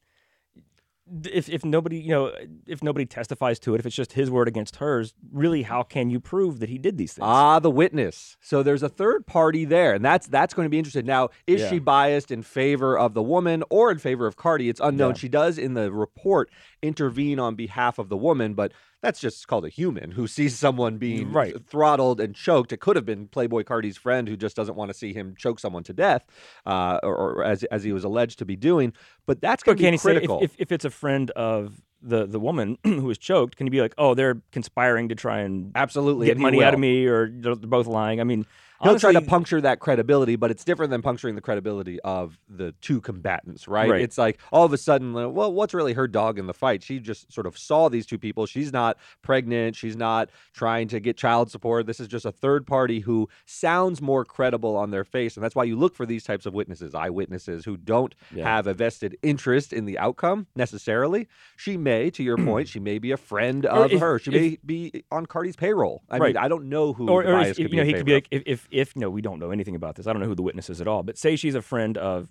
if 1.25 1.49
if 1.49 1.65
nobody 1.65 1.99
you 1.99 2.11
know 2.11 2.33
if 2.67 2.83
nobody 2.83 3.07
testifies 3.07 3.59
to 3.61 3.75
it, 3.75 3.79
if 3.79 3.87
it's 3.87 3.95
just 3.95 4.13
his 4.15 4.31
word 4.31 4.49
against 4.49 4.77
hers, 4.77 5.15
really, 5.33 5.63
how 5.63 5.83
can 5.83 6.11
you 6.11 6.19
prove 6.19 6.59
that 6.61 6.69
he 6.69 6.79
did 6.79 6.99
these 6.99 7.13
things? 7.13 7.25
Ah, 7.25 7.59
the 7.61 7.71
witness. 7.71 8.37
So 8.41 8.63
there's 8.63 8.83
a 8.83 8.89
third 8.89 9.27
party 9.27 9.65
there, 9.65 9.95
and 9.95 10.05
that's 10.05 10.27
that's 10.27 10.53
going 10.55 10.67
to 10.67 10.71
be 10.71 10.79
interesting. 10.79 11.07
Now, 11.07 11.29
is 11.47 11.61
Yeah. 11.61 11.71
she 11.71 11.79
biased 11.79 12.31
in 12.31 12.43
favor 12.43 12.99
of 12.99 13.15
the 13.15 13.23
woman 13.23 13.63
or 13.71 13.91
in 13.91 13.99
favor 13.99 14.27
of 14.27 14.37
Carti? 14.37 14.69
It's 14.69 14.81
unknown. 14.81 15.11
Yeah. 15.11 15.19
She 15.19 15.29
does 15.29 15.59
in 15.59 15.75
the 15.75 15.93
report 15.93 16.51
intervene 16.83 17.39
on 17.39 17.55
behalf 17.55 17.99
of 17.99 18.09
the 18.09 18.17
woman, 18.17 18.55
but 18.55 18.73
that's 19.03 19.21
just 19.21 19.47
called 19.47 19.65
a 19.65 19.69
human 19.69 20.13
who 20.13 20.27
sees 20.27 20.59
someone 20.59 20.99
being 20.99 21.33
Right. 21.33 21.55
throttled 21.69 22.21
and 22.21 22.35
choked. 22.35 22.73
It 22.73 22.81
could 22.81 22.97
have 22.97 23.05
been 23.05 23.29
Playboi 23.29 23.65
Carti's 23.65 23.97
friend 23.97 24.29
who 24.29 24.37
just 24.37 24.57
doesn't 24.57 24.75
want 24.75 24.91
to 24.91 24.95
see 24.95 25.13
him 25.13 25.35
choke 25.37 25.61
someone 25.61 25.83
to 25.85 25.93
death, 25.93 26.25
uh, 26.65 26.99
or, 27.03 27.15
or 27.17 27.45
as 27.45 27.63
as 27.65 27.85
he 27.85 27.93
was 27.93 28.05
alleged 28.05 28.39
to 28.41 28.45
be 28.45 28.57
doing. 28.57 28.93
But 29.27 29.41
that's 29.41 29.63
going 29.63 29.77
to 29.79 29.83
be 29.83 29.91
he 29.91 29.97
say 29.99 30.11
if, 30.11 30.15
critical. 30.15 30.41
if, 30.43 30.55
if 30.59 30.73
it's 30.73 30.85
a 30.85 30.91
friend 30.91 31.31
of 31.33 31.81
the 32.03 32.27
the 32.27 32.41
woman 32.41 32.79
who 32.85 33.05
was 33.05 33.19
choked, 33.19 33.57
can 33.57 33.67
you 33.67 33.71
be 33.71 33.81
like, 33.81 33.95
oh, 33.99 34.15
they're 34.15 34.41
conspiring 34.53 35.09
to 35.11 35.15
try 35.15 35.41
and 35.41 35.73
Absolutely, 35.75 36.27
get 36.27 36.37
and 36.37 36.43
money 36.43 36.63
out 36.63 36.75
of 36.75 36.81
me, 36.81 37.07
or 37.07 37.29
they're 37.31 37.55
they're 37.55 37.69
both 37.69 37.87
lying? 37.87 38.21
I 38.21 38.25
mean, 38.25 38.47
He'll 38.83 38.99
try 38.99 39.13
to 39.13 39.21
puncture 39.23 39.61
that 39.61 39.81
credibility, 39.81 40.37
but 40.37 40.51
it's 40.51 40.65
different 40.65 40.91
than 40.91 41.03
puncturing 41.03 41.35
the 41.35 41.41
credibility 41.41 42.01
of 42.01 42.39
the 42.49 42.73
two 42.81 43.01
combatants, 43.01 43.67
right? 43.69 43.91
Right. 43.91 44.01
It's 44.03 44.19
like 44.19 44.39
all 44.53 44.65
of 44.65 44.73
a 44.73 44.79
sudden, 44.79 45.13
well, 45.13 45.53
what's 45.53 45.73
really 45.75 45.93
her 45.95 46.07
dog 46.07 46.39
in 46.39 46.47
the 46.47 46.55
fight? 46.55 46.83
She 46.83 46.99
just 47.01 47.33
sort 47.33 47.47
of 47.47 47.57
saw 47.57 47.89
these 47.89 48.07
two 48.07 48.19
people. 48.19 48.47
She's 48.47 48.73
not 48.73 48.99
pregnant. 49.23 49.77
She's 49.77 49.97
not 49.97 50.31
trying 50.53 50.89
to 50.89 51.01
get 51.01 51.17
child 51.17 51.51
support. 51.51 51.87
This 51.87 52.01
is 52.01 52.09
just 52.09 52.25
a 52.27 52.33
third 52.33 52.67
party 52.67 53.01
who 53.01 53.29
sounds 53.47 54.03
more 54.03 54.25
credible 54.25 54.77
on 54.77 54.91
their 54.91 55.05
face. 55.05 55.37
And 55.37 55.45
that's 55.45 55.55
why 55.55 55.65
you 55.65 55.77
look 55.77 55.95
for 55.95 56.05
these 56.07 56.25
types 56.25 56.47
of 56.47 56.55
witnesses, 56.55 56.95
eyewitnesses 56.95 57.65
who 57.65 57.77
don't 57.77 58.15
Yeah. 58.35 58.45
have 58.45 58.67
a 58.67 58.75
vested 58.75 59.17
interest 59.23 59.73
in 59.73 59.87
the 59.87 59.99
outcome 59.99 60.47
necessarily. 60.55 61.29
She 61.57 61.77
may, 61.77 62.11
to 62.11 62.23
your 62.23 62.37
point, 62.45 62.69
she 62.69 62.81
may 62.81 62.99
be 62.99 63.11
a 63.13 63.17
friend 63.17 63.65
of 63.67 63.93
if- 63.93 64.01
her. 64.01 64.19
She 64.19 64.31
if- 64.31 64.41
may 64.41 64.59
be 64.65 65.05
on 65.11 65.27
Carti's 65.27 65.57
payroll. 65.57 66.03
I 66.11 66.19
Right. 66.19 66.35
mean, 66.35 66.37
I 66.45 66.49
don't 66.49 66.69
know 66.69 66.93
who 66.93 67.09
or, 67.09 67.23
the 67.23 67.31
or 67.31 67.33
bias 67.35 67.51
if, 67.51 67.57
could 67.57 67.65
if, 67.67 67.71
be 67.71 67.77
you 67.77 67.83
know, 67.83 67.87
he 67.87 67.93
could 67.95 68.07
be 68.07 68.15
like, 68.15 68.29
if, 68.31 68.66
if 68.71 68.89
if 68.89 68.97
no, 68.97 69.11
we 69.11 69.23
don't 69.23 69.39
know 69.39 69.51
anything 69.51 69.75
about 69.75 69.97
this. 69.97 70.07
I 70.07 70.13
don't 70.13 70.21
know 70.21 70.29
who 70.29 70.35
the 70.35 70.43
witness 70.43 70.71
is 70.71 70.81
at 70.81 70.89
all. 70.89 71.03
But 71.03 71.19
say 71.19 71.37
she's 71.37 71.55
a 71.55 71.63
friend 71.63 71.97
of 71.99 72.29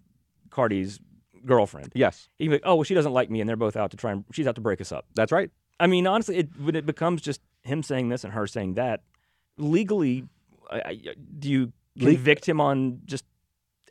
Carti's 0.49 0.99
girlfriend. 1.45 1.91
Yes, 1.93 2.29
He 2.37 2.45
can 2.45 2.51
be 2.51 2.55
like, 2.55 2.63
oh, 2.65 2.75
well, 2.75 2.83
she 2.83 2.93
doesn't 2.93 3.13
like 3.13 3.29
me, 3.29 3.39
and 3.39 3.47
they're 3.47 3.55
both 3.55 3.75
out 3.75 3.91
to 3.91 3.97
try 3.97 4.11
and 4.11 4.25
she's 4.31 4.47
out 4.47 4.55
to 4.55 4.61
break 4.61 4.81
us 4.81 4.91
up. 4.91 5.05
that's 5.15 5.31
right. 5.31 5.49
I 5.79 5.87
mean, 5.87 6.07
honestly, 6.07 6.37
it 6.37 6.49
when 6.59 6.75
it 6.75 6.85
becomes 6.85 7.21
just 7.21 7.41
him 7.63 7.83
saying 7.83 8.09
this 8.09 8.23
and 8.23 8.33
her 8.33 8.47
saying 8.47 8.75
that, 8.75 9.01
legally, 9.57 10.23
I, 10.71 10.77
I, 10.77 10.99
do 11.37 11.49
you 11.49 11.73
convict 11.99 12.47
him 12.47 12.61
on 12.61 13.01
just 13.05 13.25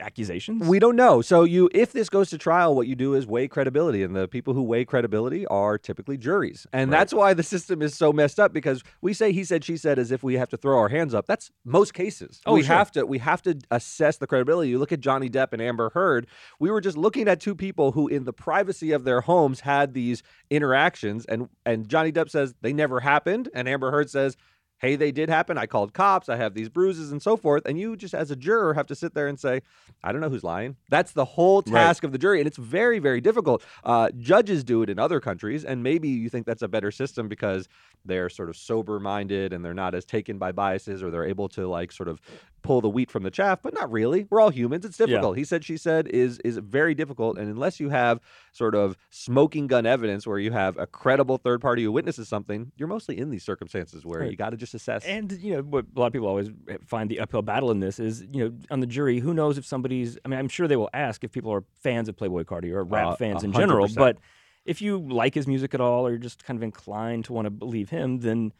accusations? 0.00 0.66
We 0.66 0.78
don't 0.78 0.96
know. 0.96 1.20
So 1.22 1.44
you, 1.44 1.70
if 1.74 1.92
this 1.92 2.08
goes 2.08 2.30
to 2.30 2.38
trial, 2.38 2.74
what 2.74 2.86
you 2.86 2.94
do 2.94 3.14
is 3.14 3.26
weigh 3.26 3.48
credibility, 3.48 4.02
and 4.02 4.14
the 4.14 4.28
people 4.28 4.54
who 4.54 4.62
weigh 4.62 4.84
credibility 4.84 5.46
are 5.46 5.78
typically 5.78 6.16
juries, 6.16 6.66
and 6.72 6.90
Right. 6.90 6.98
that's 6.98 7.14
why 7.14 7.34
the 7.34 7.42
system 7.42 7.82
is 7.82 7.94
so 7.94 8.12
messed 8.12 8.38
up. 8.40 8.52
Because 8.52 8.82
we 9.00 9.12
say 9.12 9.32
he 9.32 9.44
said, 9.44 9.64
she 9.64 9.76
said, 9.76 9.98
as 9.98 10.10
if 10.12 10.22
we 10.22 10.34
have 10.34 10.48
to 10.50 10.56
throw 10.56 10.78
our 10.78 10.88
hands 10.88 11.14
up. 11.14 11.26
That's 11.26 11.50
most 11.64 11.94
cases. 11.94 12.40
Oh, 12.46 12.54
we 12.54 12.62
sure. 12.62 12.74
have 12.76 12.90
to. 12.92 13.06
We 13.06 13.18
have 13.18 13.42
to 13.42 13.58
assess 13.70 14.16
the 14.18 14.26
credibility. 14.26 14.70
You 14.70 14.78
look 14.78 14.92
at 14.92 15.00
Johnny 15.00 15.30
Depp 15.30 15.52
and 15.52 15.62
Amber 15.62 15.90
Heard. 15.90 16.26
We 16.58 16.70
were 16.70 16.80
just 16.80 16.96
looking 16.96 17.28
at 17.28 17.40
two 17.40 17.54
people 17.54 17.92
who, 17.92 18.08
in 18.08 18.24
the 18.24 18.32
privacy 18.32 18.92
of 18.92 19.04
their 19.04 19.20
homes, 19.22 19.60
had 19.60 19.94
these 19.94 20.22
interactions, 20.50 21.24
and 21.26 21.48
and 21.66 21.88
Johnny 21.88 22.12
Depp 22.12 22.30
says 22.30 22.54
they 22.62 22.72
never 22.72 23.00
happened, 23.00 23.48
and 23.54 23.68
Amber 23.68 23.90
Heard 23.90 24.10
says. 24.10 24.36
Hey, 24.78 24.96
they 24.96 25.12
did 25.12 25.28
happen. 25.28 25.56
I 25.56 25.66
called 25.66 25.94
cops. 25.94 26.28
I 26.28 26.36
have 26.36 26.54
these 26.54 26.68
bruises 26.68 27.12
and 27.12 27.22
so 27.22 27.36
forth. 27.36 27.64
And 27.64 27.78
you 27.78 27.96
just, 27.96 28.12
as 28.12 28.30
a 28.30 28.36
juror, 28.36 28.74
have 28.74 28.86
to 28.88 28.94
sit 28.94 29.14
there 29.14 29.28
and 29.28 29.38
say, 29.38 29.62
I 30.02 30.12
don't 30.12 30.20
know 30.20 30.28
who's 30.28 30.44
lying. 30.44 30.76
That's 30.90 31.12
the 31.12 31.24
whole 31.24 31.62
Right. 31.66 31.80
task 31.84 32.04
of 32.04 32.12
the 32.12 32.18
jury, 32.18 32.40
and 32.40 32.46
it's 32.46 32.58
very, 32.58 32.98
very 32.98 33.20
difficult. 33.20 33.64
Uh, 33.84 34.10
judges 34.18 34.62
do 34.64 34.82
it 34.82 34.90
in 34.90 34.98
other 34.98 35.20
countries, 35.20 35.64
and 35.64 35.82
maybe 35.82 36.08
you 36.08 36.28
think 36.28 36.44
that's 36.44 36.62
a 36.62 36.68
better 36.68 36.90
system 36.90 37.28
because 37.28 37.68
they're 38.04 38.28
sort 38.28 38.50
of 38.50 38.56
sober-minded 38.56 39.52
and 39.54 39.64
they're 39.64 39.72
not 39.72 39.94
as 39.94 40.04
taken 40.04 40.36
by 40.38 40.52
biases, 40.52 41.02
or 41.02 41.10
they're 41.10 41.24
able 41.24 41.48
to 41.50 41.66
like 41.66 41.90
sort 41.92 42.08
of 42.08 42.20
pull 42.64 42.80
the 42.80 42.88
wheat 42.88 43.10
from 43.12 43.22
the 43.22 43.30
chaff. 43.30 43.60
But 43.62 43.74
not 43.74 43.92
really. 43.92 44.26
We're 44.28 44.40
all 44.40 44.50
humans. 44.50 44.84
It's 44.84 44.96
difficult. 44.96 45.36
He 45.38 45.44
said, 45.44 45.64
she 45.64 45.76
said 45.76 46.08
is 46.08 46.40
is 46.40 46.56
very 46.58 46.94
difficult, 46.96 47.38
and 47.38 47.48
unless 47.48 47.78
you 47.78 47.90
have 47.90 48.18
sort 48.52 48.74
of 48.74 48.96
smoking 49.10 49.68
gun 49.68 49.86
evidence 49.86 50.26
where 50.26 50.38
you 50.40 50.50
have 50.50 50.76
a 50.76 50.86
credible 50.88 51.38
third 51.38 51.60
party 51.60 51.84
who 51.84 51.92
witnesses 51.92 52.26
something, 52.28 52.72
you're 52.76 52.88
mostly 52.88 53.16
in 53.18 53.30
these 53.30 53.44
circumstances 53.44 54.04
where 54.04 54.20
Right. 54.20 54.30
you 54.32 54.36
got 54.36 54.50
to 54.50 54.56
just 54.56 54.74
assess. 54.74 55.04
And 55.04 55.30
you 55.32 55.54
know 55.54 55.62
what 55.62 55.84
a 55.96 56.00
lot 56.00 56.06
of 56.08 56.12
people 56.12 56.26
always 56.26 56.48
find 56.86 57.08
the 57.10 57.20
uphill 57.20 57.42
battle 57.42 57.70
in 57.70 57.78
this 57.78 58.00
is 58.00 58.24
you 58.32 58.44
know 58.48 58.54
on 58.70 58.80
the 58.80 58.86
jury 58.86 59.20
who 59.20 59.32
knows 59.34 59.58
if 59.58 59.64
somebody's 59.66 60.18
I 60.24 60.28
mean 60.28 60.40
I'm 60.40 60.48
sure 60.48 60.66
they 60.66 60.76
will 60.76 60.90
ask 60.94 61.22
if 61.22 61.30
people 61.30 61.52
are 61.52 61.62
fans 61.82 62.08
of 62.08 62.16
Playboi 62.16 62.44
Carti 62.44 62.72
or 62.72 62.82
rap 62.82 63.06
Uh, 63.08 63.16
fans 63.16 63.42
a 63.42 63.46
in 63.46 63.52
general 63.52 63.86
but 63.94 64.16
if 64.64 64.80
you 64.80 64.98
like 64.98 65.34
his 65.34 65.46
music 65.46 65.74
at 65.74 65.80
all 65.82 66.06
or 66.06 66.10
you're 66.10 66.18
just 66.18 66.42
kind 66.44 66.56
of 66.56 66.62
inclined 66.62 67.26
to 67.26 67.34
want 67.34 67.44
to 67.44 67.50
believe 67.50 67.90
him 67.90 68.20
then 68.20 68.52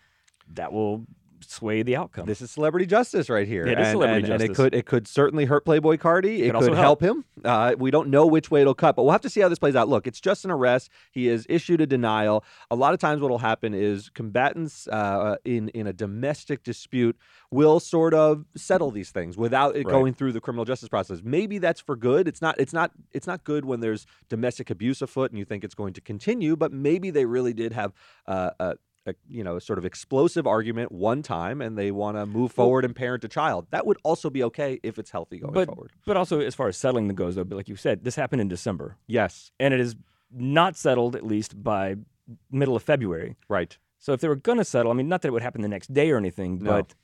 that 0.53 0.73
will 0.75 1.07
sway 1.51 1.83
the 1.83 1.97
outcome. 1.97 2.27
This 2.27 2.41
is 2.41 2.51
celebrity 2.51 2.87
justice 2.87 3.29
right 3.31 3.47
here. 3.47 3.67
It 3.67 3.79
is 3.79 3.87
and, 3.87 3.93
celebrity 3.93 4.33
and, 4.33 4.43
and 4.43 4.51
it 4.51 4.55
could 4.55 4.75
it 4.75 4.87
could 4.87 5.07
certainly 5.09 5.45
hurt 5.45 5.65
Playboi 5.65 5.99
Carti. 5.99 6.39
It 6.41 6.43
Could 6.43 6.47
could 6.47 6.55
also 6.57 6.75
help 6.75 7.01
him. 7.01 7.25
Uh, 7.45 7.75
we 7.79 7.91
don't 7.91 8.09
know 8.09 8.27
which 8.27 8.51
way 8.51 8.63
it'll 8.63 8.75
cut, 8.75 8.97
but 8.97 9.03
we'll 9.03 9.13
have 9.13 9.21
to 9.23 9.31
see 9.31 9.41
how 9.41 9.49
this 9.49 9.59
plays 9.59 9.77
out. 9.77 9.89
Look, 9.89 10.07
it's 10.07 10.21
just 10.21 10.45
an 10.45 10.51
arrest. 10.51 10.91
He 11.13 11.27
has 11.27 11.47
issued 11.49 11.81
a 11.81 11.87
denial. 11.87 12.45
A 12.71 12.77
lot 12.77 12.95
of 12.95 13.01
times, 13.01 13.21
what 13.21 13.31
will 13.31 13.39
happen 13.39 13.75
is 13.75 14.09
combatants 14.11 14.89
uh, 14.89 15.37
in 15.45 15.69
in 15.71 15.87
a 15.87 15.93
domestic 15.93 16.63
dispute 16.63 17.17
will 17.51 17.81
sort 17.81 18.15
of 18.15 18.45
settle 18.57 18.91
these 18.91 19.11
things 19.11 19.37
without 19.37 19.77
it 19.77 19.87
Right. 19.87 19.93
going 19.93 20.15
through 20.15 20.33
the 20.33 20.41
criminal 20.41 20.65
justice 20.65 20.89
process. 20.89 21.21
Maybe 21.23 21.59
that's 21.59 21.81
for 21.81 21.97
good. 21.97 22.27
It's 22.27 22.41
not. 22.43 22.55
It's 22.59 22.73
not. 22.73 22.93
It's 23.13 23.27
not 23.27 23.45
good 23.45 23.65
when 23.65 23.81
there's 23.81 24.07
domestic 24.29 24.71
abuse 24.71 25.03
afoot 25.03 25.31
and 25.31 25.39
you 25.39 25.45
think 25.45 25.65
it's 25.65 25.75
going 25.75 25.93
to 25.95 26.01
continue. 26.01 26.57
But 26.57 26.73
maybe 26.73 27.11
they 27.11 27.25
really 27.27 27.53
did 27.53 27.73
have 27.73 27.93
uh, 28.27 28.75
a 29.07 29.15
you 29.29 29.45
know 29.45 29.59
sort 29.59 29.79
of 29.79 29.85
explosive 29.85 30.47
argument 30.47 30.91
one 30.93 31.23
time 31.23 31.61
and 31.61 31.77
they 31.77 31.91
want 31.91 32.17
to 32.17 32.27
move 32.27 32.53
forward 32.53 32.85
and 32.85 32.95
parent 32.97 33.25
a 33.25 33.29
child. 33.29 33.67
That 33.71 33.87
would 33.87 33.99
also 34.03 34.31
be 34.31 34.43
okay 34.45 34.81
if 34.83 34.99
it's 34.99 35.11
healthy 35.11 35.39
going 35.39 35.53
but 35.53 35.67
forward. 35.69 35.93
but 36.07 36.17
also 36.17 36.41
as 36.41 36.55
far 36.55 36.69
as 36.69 36.77
settling 36.77 37.09
the 37.09 37.15
goes 37.15 37.35
though 37.35 37.45
but 37.45 37.57
like 37.57 37.69
you 37.69 37.77
said 37.77 38.05
this 38.05 38.17
happened 38.17 38.41
in 38.41 38.49
December. 38.49 38.97
Yes. 39.07 39.53
And 39.61 39.75
it 39.75 39.81
is 39.81 39.95
not 40.33 40.77
settled 40.77 41.15
at 41.17 41.25
least 41.25 41.63
by 41.63 41.97
middle 42.51 42.75
of 42.77 42.83
February. 42.83 43.37
right. 43.49 43.77
So 43.99 44.13
if 44.13 44.21
they 44.21 44.29
were 44.29 44.37
going 44.37 44.59
to 44.59 44.65
settle, 44.67 44.93
I 44.93 44.95
mean, 44.95 45.09
not 45.09 45.23
that 45.23 45.29
it 45.29 45.31
would 45.31 45.41
happen 45.43 45.63
the 45.63 45.69
next 45.69 45.95
day 45.95 46.11
or 46.11 46.19
anything, 46.19 46.59
No. 46.63 46.71
but 46.73 46.95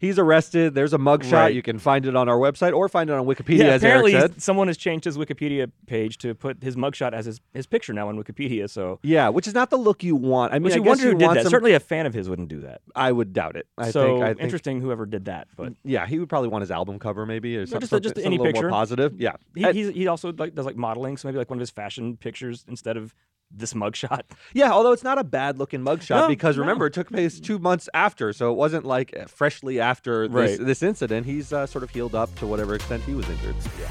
he's 0.00 0.18
arrested. 0.18 0.74
There's 0.74 0.92
a 0.92 0.98
mugshot. 0.98 1.32
Right. 1.32 1.54
You 1.54 1.62
can 1.62 1.78
find 1.78 2.06
it 2.06 2.14
on 2.16 2.28
our 2.28 2.36
website 2.38 2.74
or 2.74 2.88
find 2.88 3.08
it 3.10 3.14
on 3.14 3.24
Wikipedia, 3.26 3.58
yeah, 3.58 3.64
as 3.66 3.82
Eric 3.84 4.06
apparently 4.06 4.12
said. 4.12 4.42
someone 4.42 4.66
has 4.68 4.76
changed 4.76 5.04
his 5.04 5.16
Wikipedia 5.16 5.70
page 5.86 6.18
to 6.18 6.34
put 6.34 6.62
his 6.62 6.76
mugshot 6.76 7.12
as 7.12 7.26
his, 7.26 7.40
his 7.54 7.66
picture 7.66 7.92
now 7.92 8.08
on 8.08 8.22
Wikipedia. 8.22 8.68
So, 8.68 8.98
Yeah, 9.02 9.28
which 9.30 9.46
is 9.46 9.54
not 9.54 9.70
the 9.70 9.76
look 9.76 10.02
you 10.02 10.16
want. 10.16 10.52
I 10.52 10.56
mean, 10.56 10.64
which 10.64 10.72
I 10.74 10.76
you 10.76 10.82
wonder 10.82 11.04
who 11.04 11.14
did 11.18 11.30
that. 11.30 11.42
some- 11.42 11.50
Certainly, 11.50 11.74
a 11.74 11.80
fan 11.80 12.06
of 12.06 12.14
his 12.14 12.28
wouldn't 12.28 12.48
do 12.48 12.60
that. 12.60 12.80
I 12.94 13.10
would 13.12 13.32
doubt 13.32 13.56
it. 13.56 13.66
I 13.78 13.90
so 13.90 14.04
think. 14.06 14.22
I 14.22 14.26
think. 14.28 14.40
interesting, 14.40 14.80
whoever 14.80 15.06
did 15.06 15.24
that. 15.26 15.48
But 15.56 15.70
mm, 15.72 15.76
Yeah, 15.84 16.06
he 16.06 16.18
would 16.18 16.28
probably 16.28 16.48
want 16.48 16.62
his 16.62 16.70
album 16.70 16.98
cover, 16.98 17.26
maybe, 17.26 17.56
or 17.56 17.66
something, 17.66 17.80
just 17.80 17.92
a- 17.92 18.00
just 18.00 18.14
something 18.16 18.26
any 18.32 18.38
picture. 18.38 18.62
more 18.62 18.70
positive. 18.70 19.20
Yeah, 19.20 19.32
he 19.54 19.70
he's, 19.72 19.88
he 19.94 20.06
also 20.06 20.32
like 20.32 20.54
does 20.54 20.66
like 20.66 20.76
modeling, 20.76 21.16
so 21.16 21.28
maybe 21.28 21.38
like 21.38 21.50
one 21.50 21.58
of 21.58 21.60
his 21.60 21.70
fashion 21.70 22.16
pictures 22.16 22.64
instead 22.68 22.96
of 22.96 23.14
this 23.50 23.74
mugshot. 23.74 24.22
yeah. 24.54 24.70
Although 24.72 24.92
it's 24.92 25.02
not 25.04 25.18
a 25.18 25.24
bad 25.24 25.58
looking 25.58 25.80
mugshot 25.80 26.22
No, 26.22 26.28
because 26.28 26.56
no. 26.56 26.60
remember 26.62 26.86
it 26.86 26.92
took 26.92 27.08
place 27.08 27.40
two 27.40 27.58
months 27.58 27.88
after, 27.94 28.32
so 28.32 28.50
it 28.52 28.56
wasn't 28.56 28.84
like 28.84 29.14
uh, 29.18 29.26
freshly 29.26 29.80
after 29.80 30.28
this, 30.28 30.58
Right. 30.58 30.66
this 30.66 30.82
incident. 30.82 31.26
He's 31.26 31.52
uh, 31.52 31.66
sort 31.66 31.82
of 31.84 31.90
healed 31.90 32.14
up 32.14 32.34
to 32.36 32.46
whatever 32.46 32.74
extent 32.74 33.02
he 33.04 33.14
was 33.14 33.28
injured. 33.28 33.56
Yeah. 33.80 33.88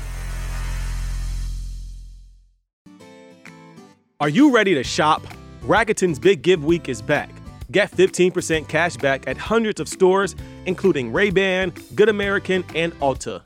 Are 4.19 4.29
you 4.29 4.53
ready 4.53 4.73
to 4.73 4.83
shop? 4.83 5.23
Rakuten's 5.63 6.19
Big 6.19 6.41
Give 6.41 6.63
Week 6.65 6.89
is 6.89 7.01
back. 7.01 7.29
Get 7.71 7.91
15% 7.91 8.67
cash 8.67 8.97
back 8.97 9.27
at 9.27 9.37
hundreds 9.37 9.79
of 9.79 9.87
stores, 9.87 10.35
including 10.65 11.13
Ray-Ban, 11.13 11.73
Good 11.95 12.09
American, 12.09 12.65
and 12.75 12.91
Ulta. 12.99 13.41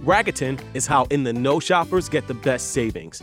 Rakuten 0.00 0.60
is 0.74 0.86
how 0.86 1.04
in 1.06 1.24
the 1.24 1.32
know 1.32 1.58
shoppers 1.60 2.08
get 2.08 2.26
the 2.26 2.34
best 2.34 2.70
savings. 2.72 3.22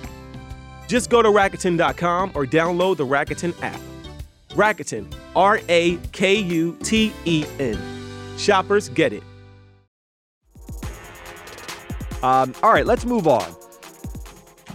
Just 0.91 1.09
go 1.09 1.21
to 1.21 1.29
Rakuten.com 1.29 2.33
or 2.35 2.45
download 2.45 2.97
the 2.97 3.05
Rakuten 3.05 3.55
app. 3.63 3.79
Rakuten, 4.49 5.09
R 5.37 5.61
A 5.69 5.95
K 6.11 6.35
U 6.35 6.77
T 6.83 7.13
E 7.23 7.45
N. 7.59 7.79
Shoppers 8.37 8.89
get 8.89 9.13
it. 9.13 9.23
Um, 12.21 12.53
all 12.61 12.73
right, 12.73 12.85
let's 12.85 13.05
move 13.05 13.25
on 13.25 13.55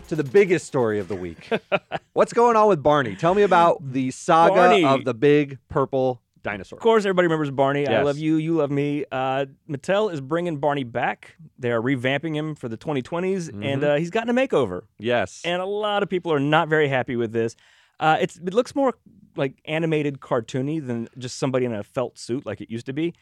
to 0.09 0.17
the 0.17 0.25
biggest 0.25 0.67
story 0.67 1.01
of 1.01 1.09
the 1.09 1.15
week. 1.15 1.51
What's 2.15 2.33
going 2.33 2.57
on 2.57 2.69
with 2.69 2.83
Barney? 2.83 3.15
Tell 3.15 3.35
me 3.35 3.43
about 3.43 3.93
the 3.93 4.11
saga 4.11 4.55
Barney. 4.55 4.87
of 4.87 5.05
the 5.05 5.13
big 5.13 5.59
purple 5.69 6.23
dinosaur. 6.47 6.79
Of 6.79 6.83
course, 6.83 7.05
everybody 7.05 7.27
remembers 7.27 7.51
Barney. 7.51 7.87
I 7.87 8.03
love 8.03 8.19
you. 8.19 8.37
You 8.37 8.55
love 8.57 8.71
me. 8.71 9.05
Uh, 9.13 9.47
Mattel 9.69 10.13
is 10.13 10.21
bringing 10.21 10.57
Barney 10.59 10.85
back. 10.85 11.37
They 11.59 11.71
are 11.73 11.81
revamping 11.83 12.35
him 12.35 12.55
for 12.55 12.69
the 12.69 12.77
2020s, 12.79 13.49
and 13.51 13.63
Mm-hmm. 13.63 13.85
uh, 13.85 13.97
he's 13.97 14.11
gotten 14.11 14.31
a 14.37 14.41
makeover. 14.41 14.83
Yes. 14.99 15.43
And 15.45 15.61
a 15.61 15.67
lot 15.67 16.03
of 16.03 16.09
people 16.09 16.33
are 16.33 16.41
not 16.41 16.69
very 16.69 16.89
happy 16.89 17.17
with 17.17 17.33
this. 17.33 17.57
Uh, 18.01 18.17
it's 18.21 18.37
it 18.37 18.55
looks 18.55 18.75
more 18.75 18.95
like 19.37 19.55
animated, 19.67 20.21
cartoony 20.21 20.87
than 20.87 21.09
just 21.19 21.39
somebody 21.39 21.65
in 21.67 21.75
a 21.75 21.83
felt 21.83 22.19
suit 22.19 22.47
like 22.47 22.61
it 22.61 22.71
used 22.71 22.87
to 22.87 22.93
be. 22.93 23.13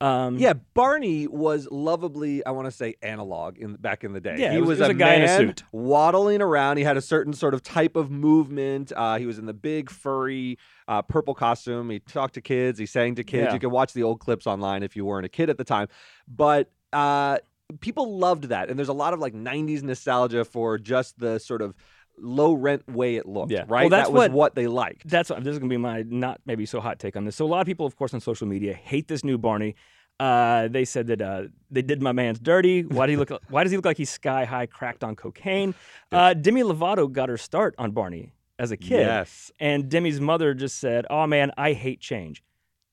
Um, 0.00 0.38
yeah, 0.38 0.54
Barney 0.74 1.26
was 1.26 1.68
lovably, 1.70 2.44
I 2.44 2.50
want 2.50 2.66
to 2.66 2.70
say, 2.72 2.96
analog 3.00 3.56
in 3.58 3.74
back 3.76 4.04
in 4.04 4.12
the 4.12 4.20
day. 4.20 4.36
Yeah, 4.38 4.52
he 4.52 4.58
was- 4.58 4.70
was, 4.70 4.78
was 4.80 4.88
a, 4.88 4.90
a 4.90 4.94
guy 4.94 5.14
in 5.14 5.22
a 5.22 5.36
suit. 5.36 5.62
waddling 5.72 6.42
around. 6.42 6.76
He 6.78 6.84
had 6.84 6.96
a 6.96 7.00
certain 7.00 7.32
sort 7.32 7.54
of 7.54 7.62
type 7.62 7.96
of 7.96 8.10
movement. 8.10 8.92
Uh, 8.94 9.18
he 9.18 9.24
was 9.26 9.38
in 9.38 9.46
the 9.46 9.54
big 9.54 9.88
furry 9.90 10.58
uh, 10.88 11.00
purple 11.02 11.34
costume. 11.34 11.88
He 11.90 12.00
talked 12.00 12.34
to 12.34 12.40
kids. 12.40 12.78
He 12.78 12.86
sang 12.86 13.14
to 13.14 13.24
kids. 13.24 13.46
Yeah. 13.46 13.54
You 13.54 13.60
can 13.60 13.70
watch 13.70 13.92
the 13.92 14.02
old 14.02 14.20
clips 14.20 14.46
online 14.46 14.82
if 14.82 14.96
you 14.96 15.04
weren't 15.04 15.26
a 15.26 15.30
kid 15.30 15.48
at 15.48 15.58
the 15.58 15.64
time. 15.64 15.88
But 16.28 16.70
uh, 16.92 17.38
people 17.80 18.18
loved 18.18 18.44
that, 18.44 18.68
and 18.68 18.78
there's 18.78 18.88
a 18.88 18.92
lot 18.92 19.14
of 19.14 19.20
like 19.20 19.32
'90s 19.32 19.82
nostalgia 19.82 20.44
for 20.44 20.76
just 20.76 21.18
the 21.18 21.38
sort 21.38 21.62
of 21.62 21.74
low 22.18 22.52
rent 22.54 22.88
way 22.88 23.16
it 23.16 23.26
looked. 23.26 23.50
Yeah. 23.52 23.64
right. 23.68 23.82
Well, 23.82 23.88
that's 23.90 24.08
that 24.08 24.12
was 24.14 24.30
what- 24.30 24.54
they 24.54 24.66
liked. 24.66 25.08
that's 25.08 25.30
what, 25.30 25.42
this 25.44 25.52
is 25.52 25.58
gonna 25.58 25.68
be 25.70 25.76
my 25.76 26.02
not 26.02 26.40
maybe 26.46 26.66
so 26.66 26.80
hot 26.80 26.98
take 26.98 27.16
on 27.16 27.24
this. 27.24 27.36
So 27.36 27.44
a 27.44 27.48
lot 27.48 27.60
of 27.60 27.66
people, 27.66 27.86
of 27.86 27.96
course, 27.96 28.14
on 28.14 28.20
social 28.20 28.46
media 28.46 28.72
hate 28.74 29.08
this 29.08 29.24
new 29.24 29.38
Barney. 29.38 29.74
Uh, 30.20 30.68
they 30.68 30.84
said 30.84 31.08
that 31.08 31.20
uh, 31.20 31.42
they 31.72 31.82
did 31.82 32.00
my 32.00 32.12
man's 32.12 32.38
dirty. 32.38 32.82
Why 32.84 33.06
do 33.06 33.10
he 33.10 33.16
look? 33.16 33.30
Why 33.48 33.64
does 33.64 33.72
he 33.72 33.76
look 33.76 33.84
like 33.84 33.96
he's 33.96 34.10
sky 34.10 34.44
high, 34.44 34.66
cracked 34.66 35.02
on 35.02 35.16
cocaine? 35.16 35.74
Uh, 36.12 36.34
Demi 36.34 36.62
Lovato 36.62 37.10
got 37.10 37.28
her 37.28 37.36
start 37.36 37.74
on 37.78 37.90
Barney 37.90 38.32
as 38.56 38.70
a 38.70 38.76
kid, 38.76 39.00
Yes. 39.00 39.50
and 39.58 39.88
Demi's 39.88 40.20
mother 40.20 40.54
just 40.54 40.78
said, 40.78 41.04
"Oh 41.10 41.26
man, 41.26 41.50
I 41.58 41.72
hate 41.72 41.98
change." 42.00 42.44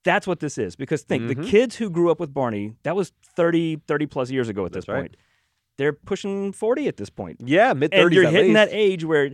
That's 0.04 0.26
what 0.26 0.40
this 0.40 0.58
is. 0.58 0.76
Because 0.76 1.04
think 1.04 1.28
the 1.28 1.36
Mhm. 1.36 1.46
kids 1.48 1.76
who 1.76 1.92
grew 1.92 2.10
up 2.10 2.20
with 2.20 2.34
Barney, 2.34 2.74
that 2.82 2.96
was 2.96 3.14
30, 3.36 3.76
30 3.88 4.08
plus 4.08 4.32
years 4.32 4.50
ago 4.50 4.66
at 4.66 4.72
That's 4.72 4.88
this 4.88 4.92
right. 4.92 5.02
point. 5.02 5.18
They're 5.78 5.94
pushing 5.94 6.52
40 6.52 6.88
at 6.88 6.98
this 6.98 7.10
point. 7.10 7.42
Yeah, 7.44 7.74
mid 7.74 7.92
30s. 7.92 8.04
And 8.04 8.14
you're 8.14 8.30
hitting 8.30 8.54
that 8.54 8.70
age 8.72 9.04
where, 9.04 9.32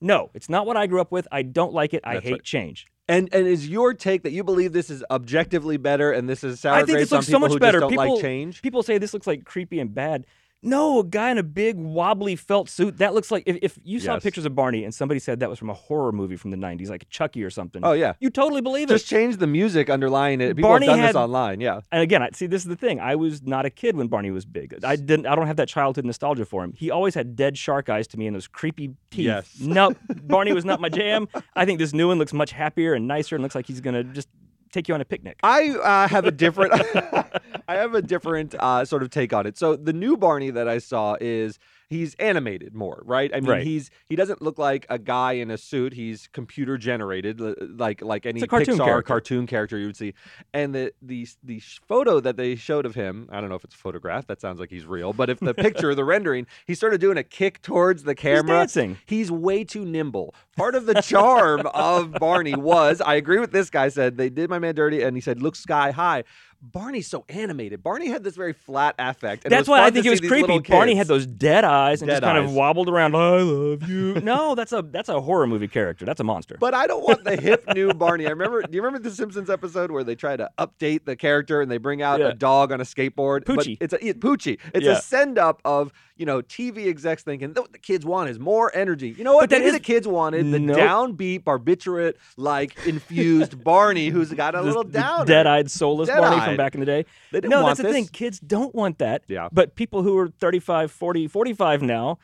no, 0.00 0.30
it's 0.34 0.48
not 0.48 0.66
what 0.66 0.76
I 0.76 0.86
grew 0.86 1.00
up 1.00 1.12
with. 1.12 1.28
I 1.30 1.42
don't 1.42 1.72
like 1.72 1.94
it. 1.94 2.02
I 2.04 2.14
That's 2.14 2.24
hate 2.26 2.32
right. 2.32 2.42
change. 2.42 2.86
And 3.08 3.28
and 3.32 3.46
is 3.46 3.68
your 3.68 3.92
take 3.92 4.22
that 4.22 4.30
you 4.30 4.44
believe 4.44 4.72
this 4.72 4.88
is 4.88 5.02
objectively 5.10 5.76
better 5.76 6.12
and 6.12 6.28
this 6.28 6.44
is 6.44 6.60
sour 6.60 6.74
I 6.74 6.78
think 6.78 6.90
grapes 6.90 7.10
this 7.10 7.12
looks 7.12 7.26
so 7.26 7.40
much 7.40 7.52
who 7.52 7.58
better. 7.58 7.80
just 7.80 7.90
don't 7.90 7.90
people, 7.90 8.14
like 8.14 8.22
change? 8.22 8.62
people 8.62 8.84
say 8.84 8.98
this 8.98 9.12
looks 9.12 9.26
like 9.26 9.44
creepy 9.44 9.80
and 9.80 9.92
bad. 9.92 10.26
No, 10.62 11.00
a 11.00 11.04
guy 11.04 11.30
in 11.30 11.38
a 11.38 11.42
big 11.42 11.76
wobbly 11.76 12.36
felt 12.36 12.68
suit. 12.68 12.98
That 12.98 13.14
looks 13.14 13.30
like 13.30 13.44
if, 13.46 13.56
if 13.62 13.78
you 13.82 13.98
saw 13.98 14.14
Yes. 14.14 14.22
pictures 14.22 14.44
of 14.44 14.54
Barney 14.54 14.84
and 14.84 14.94
somebody 14.94 15.18
said 15.18 15.40
that 15.40 15.48
was 15.48 15.58
from 15.58 15.70
a 15.70 15.74
horror 15.74 16.12
movie 16.12 16.36
from 16.36 16.50
the 16.50 16.56
'90s, 16.58 16.90
like 16.90 17.08
Chucky 17.08 17.42
or 17.42 17.48
something. 17.48 17.82
Oh 17.82 17.92
yeah. 17.92 18.12
you 18.20 18.28
totally 18.28 18.60
believe 18.60 18.90
it. 18.90 18.92
Just 18.92 19.06
change 19.06 19.38
the 19.38 19.46
music 19.46 19.88
underlying 19.88 20.42
it. 20.42 20.56
People 20.56 20.68
Barney 20.68 20.84
have 20.86 20.92
done 20.96 20.98
had- 20.98 21.08
this 21.10 21.16
online. 21.16 21.60
Yeah. 21.60 21.80
And 21.90 22.02
again, 22.02 22.22
I 22.22 22.28
see 22.34 22.46
this 22.46 22.60
is 22.62 22.68
the 22.68 22.76
thing. 22.76 23.00
I 23.00 23.16
was 23.16 23.42
not 23.42 23.64
a 23.64 23.70
kid 23.70 23.96
when 23.96 24.08
Barney 24.08 24.30
was 24.30 24.44
big. 24.44 24.74
I 24.84 24.96
didn't. 24.96 25.26
I 25.26 25.34
don't 25.34 25.46
have 25.46 25.56
that 25.56 25.68
childhood 25.68 26.04
nostalgia 26.04 26.44
for 26.44 26.62
him. 26.62 26.74
He 26.76 26.90
always 26.90 27.14
had 27.14 27.36
dead 27.36 27.56
shark 27.56 27.88
eyes 27.88 28.06
to 28.08 28.18
me 28.18 28.26
and 28.26 28.36
those 28.36 28.46
creepy 28.46 28.88
teeth. 29.10 29.26
Yes. 29.26 29.56
No, 29.60 29.92
Barney 30.24 30.52
was 30.52 30.66
not 30.66 30.78
my 30.80 30.90
jam. 30.90 31.26
I 31.56 31.64
think 31.64 31.78
this 31.78 31.94
new 31.94 32.08
one 32.08 32.18
looks 32.18 32.34
much 32.34 32.52
happier 32.52 32.92
and 32.92 33.08
nicer 33.08 33.34
and 33.34 33.42
looks 33.42 33.54
like 33.54 33.66
he's 33.66 33.80
gonna 33.80 34.04
just 34.04 34.28
take 34.72 34.88
you 34.88 34.94
on 34.94 35.00
a 35.00 35.04
picnic. 35.04 35.38
I 35.42 35.70
uh, 35.70 36.08
have 36.08 36.24
a 36.24 36.30
different. 36.30 36.72
I 37.68 37.74
have 37.74 37.94
a 37.94 38.02
different 38.02 38.54
uh, 38.54 38.84
sort 38.84 39.02
of 39.02 39.10
take 39.10 39.32
on 39.32 39.46
it. 39.46 39.56
So 39.56 39.76
the 39.76 39.92
new 39.92 40.16
Barney 40.16 40.50
that 40.50 40.68
I 40.68 40.78
saw 40.78 41.16
is 41.20 41.58
he's 41.90 42.14
animated 42.14 42.74
more, 42.74 43.02
right? 43.04 43.30
I 43.34 43.40
mean, 43.40 43.50
Right. 43.50 43.62
he's 43.66 43.90
he 44.08 44.16
doesn't 44.16 44.40
look 44.40 44.58
like 44.58 44.86
a 44.88 44.98
guy 44.98 45.32
in 45.32 45.50
a 45.50 45.58
suit. 45.58 45.92
He's 45.92 46.28
computer 46.32 46.78
generated, 46.78 47.40
like 47.78 48.00
like 48.00 48.24
any 48.24 48.40
cartoon 48.46 48.76
Pixar 48.78 48.84
character. 48.84 49.08
cartoon 49.08 49.46
character 49.46 49.76
you 49.76 49.86
would 49.86 49.96
see. 49.96 50.14
And 50.54 50.74
the 50.74 50.94
the 51.02 51.26
the 51.44 51.60
photo 51.86 52.20
that 52.20 52.36
they 52.36 52.54
showed 52.54 52.86
of 52.86 52.94
him, 52.94 53.28
I 53.30 53.40
don't 53.40 53.50
know 53.50 53.56
if 53.56 53.64
it's 53.64 53.74
a 53.74 53.78
photograph. 53.78 54.26
That 54.28 54.40
sounds 54.40 54.60
like 54.60 54.70
he's 54.70 54.86
real. 54.86 55.12
But 55.12 55.28
if 55.28 55.40
the 55.40 55.52
picture, 55.52 55.94
the 55.94 56.04
rendering, 56.14 56.46
he 56.66 56.74
started 56.74 57.00
doing 57.00 57.18
a 57.18 57.24
kick 57.24 57.60
towards 57.60 58.04
the 58.04 58.14
camera. 58.14 58.60
He's 58.62 58.74
dancing. 58.74 58.98
He's 59.04 59.30
way 59.30 59.64
too 59.64 59.84
nimble. 59.84 60.34
Part 60.56 60.74
of 60.76 60.86
the 60.86 60.94
charm 61.02 61.66
of 61.74 62.12
Barney 62.12 62.54
was, 62.54 63.00
I 63.00 63.16
agree 63.16 63.40
with 63.40 63.50
this 63.50 63.68
guy, 63.70 63.88
said 63.88 64.16
they 64.16 64.30
did 64.30 64.48
my 64.48 64.58
man 64.60 64.74
dirty, 64.76 65.02
and 65.02 65.16
he 65.16 65.20
said, 65.20 65.42
look 65.42 65.56
sky 65.56 65.90
high. 65.90 66.22
Barney's 66.62 67.06
so 67.06 67.24
animated. 67.30 67.82
Barney 67.82 68.08
had 68.08 68.22
this 68.22 68.36
very 68.36 68.52
flat 68.52 68.94
affect. 68.98 69.44
and 69.44 69.52
That's 69.52 69.66
why 69.66 69.82
I 69.82 69.90
think 69.90 70.04
it 70.04 70.10
was 70.10 70.20
creepy. 70.20 70.58
Barney 70.58 70.94
had 70.94 71.06
those 71.08 71.24
dead 71.26 71.64
eyes 71.64 72.02
and 72.02 72.10
just 72.10 72.22
kind 72.22 72.36
eyes. 72.36 72.44
of 72.48 72.52
wobbled 72.54 72.88
around. 72.90 73.14
I 73.16 73.38
love 73.40 73.88
you. 73.88 74.14
no, 74.22 74.54
that's 74.54 74.72
a 74.72 74.82
that's 74.82 75.08
a 75.08 75.20
horror 75.20 75.46
movie 75.46 75.68
character. 75.68 76.04
That's 76.04 76.20
a 76.20 76.24
monster. 76.24 76.56
But 76.60 76.74
I 76.74 76.86
don't 76.86 77.02
want 77.02 77.24
the 77.24 77.36
hip 77.40 77.64
new 77.74 77.94
Barney. 77.94 78.26
I 78.26 78.30
remember. 78.30 78.60
Do 78.62 78.74
you 78.76 78.82
remember 78.82 79.08
the 79.08 79.14
Simpsons 79.14 79.48
episode 79.48 79.90
where 79.90 80.04
they 80.04 80.14
try 80.14 80.36
to 80.36 80.50
update 80.58 81.06
the 81.06 81.16
character 81.16 81.62
and 81.62 81.70
they 81.70 81.78
bring 81.78 82.02
out 82.02 82.20
Yeah. 82.20 82.28
a 82.28 82.34
dog 82.34 82.72
on 82.72 82.80
a 82.80 82.84
skateboard? 82.84 83.44
But 83.46 83.60
Poochie. 83.60 83.78
it's 83.80 83.94
a 83.94 84.06
it, 84.06 84.20
Poochie. 84.20 84.58
It's 84.74 84.84
Yeah. 84.84 84.92
a 84.92 85.00
send 85.00 85.38
up 85.38 85.62
of 85.64 85.92
you 86.20 86.26
know 86.26 86.42
TV 86.42 86.86
execs 86.86 87.22
thinking 87.22 87.54
"Th- 87.54 87.62
what 87.64 87.72
the 87.72 87.78
kids 87.78 88.04
want 88.04 88.28
is 88.28 88.38
more 88.38 88.70
energy. 88.74 89.08
You 89.16 89.24
know 89.24 89.34
what? 89.34 89.44
But 89.44 89.50
that 89.50 89.60
Maybe 89.60 89.70
the 89.72 89.80
kids 89.80 90.06
wanted 90.06 90.52
the 90.52 90.58
Nope. 90.58 90.76
downbeat, 90.78 91.44
barbiturate, 91.44 92.14
like 92.36 92.76
infused 92.86 93.64
Barney 93.64 94.08
who's 94.08 94.30
got 94.32 94.54
a 94.54 94.58
This- 94.58 94.66
little 94.66 94.84
the 94.84 94.90
down. 95.00 95.26
dead-eyed, 95.26 95.70
soulless 95.70 96.08
Barney 96.10 96.22
Dead-eyed. 96.36 96.44
from 96.48 96.56
back 96.58 96.74
in 96.74 96.80
the 96.80 96.86
day. 96.86 97.06
No, 97.32 97.66
that's 97.66 97.80
the 97.80 97.90
thing. 97.92 98.06
Kids 98.06 98.38
don't 98.38 98.74
want 98.74 98.98
that. 98.98 99.22
Yeah. 99.28 99.48
But 99.50 99.74
people 99.76 100.02
who 100.02 100.18
are 100.18 100.28
35, 100.28 100.90
40, 100.92 101.26
45 101.26 101.82
now, 101.82 102.18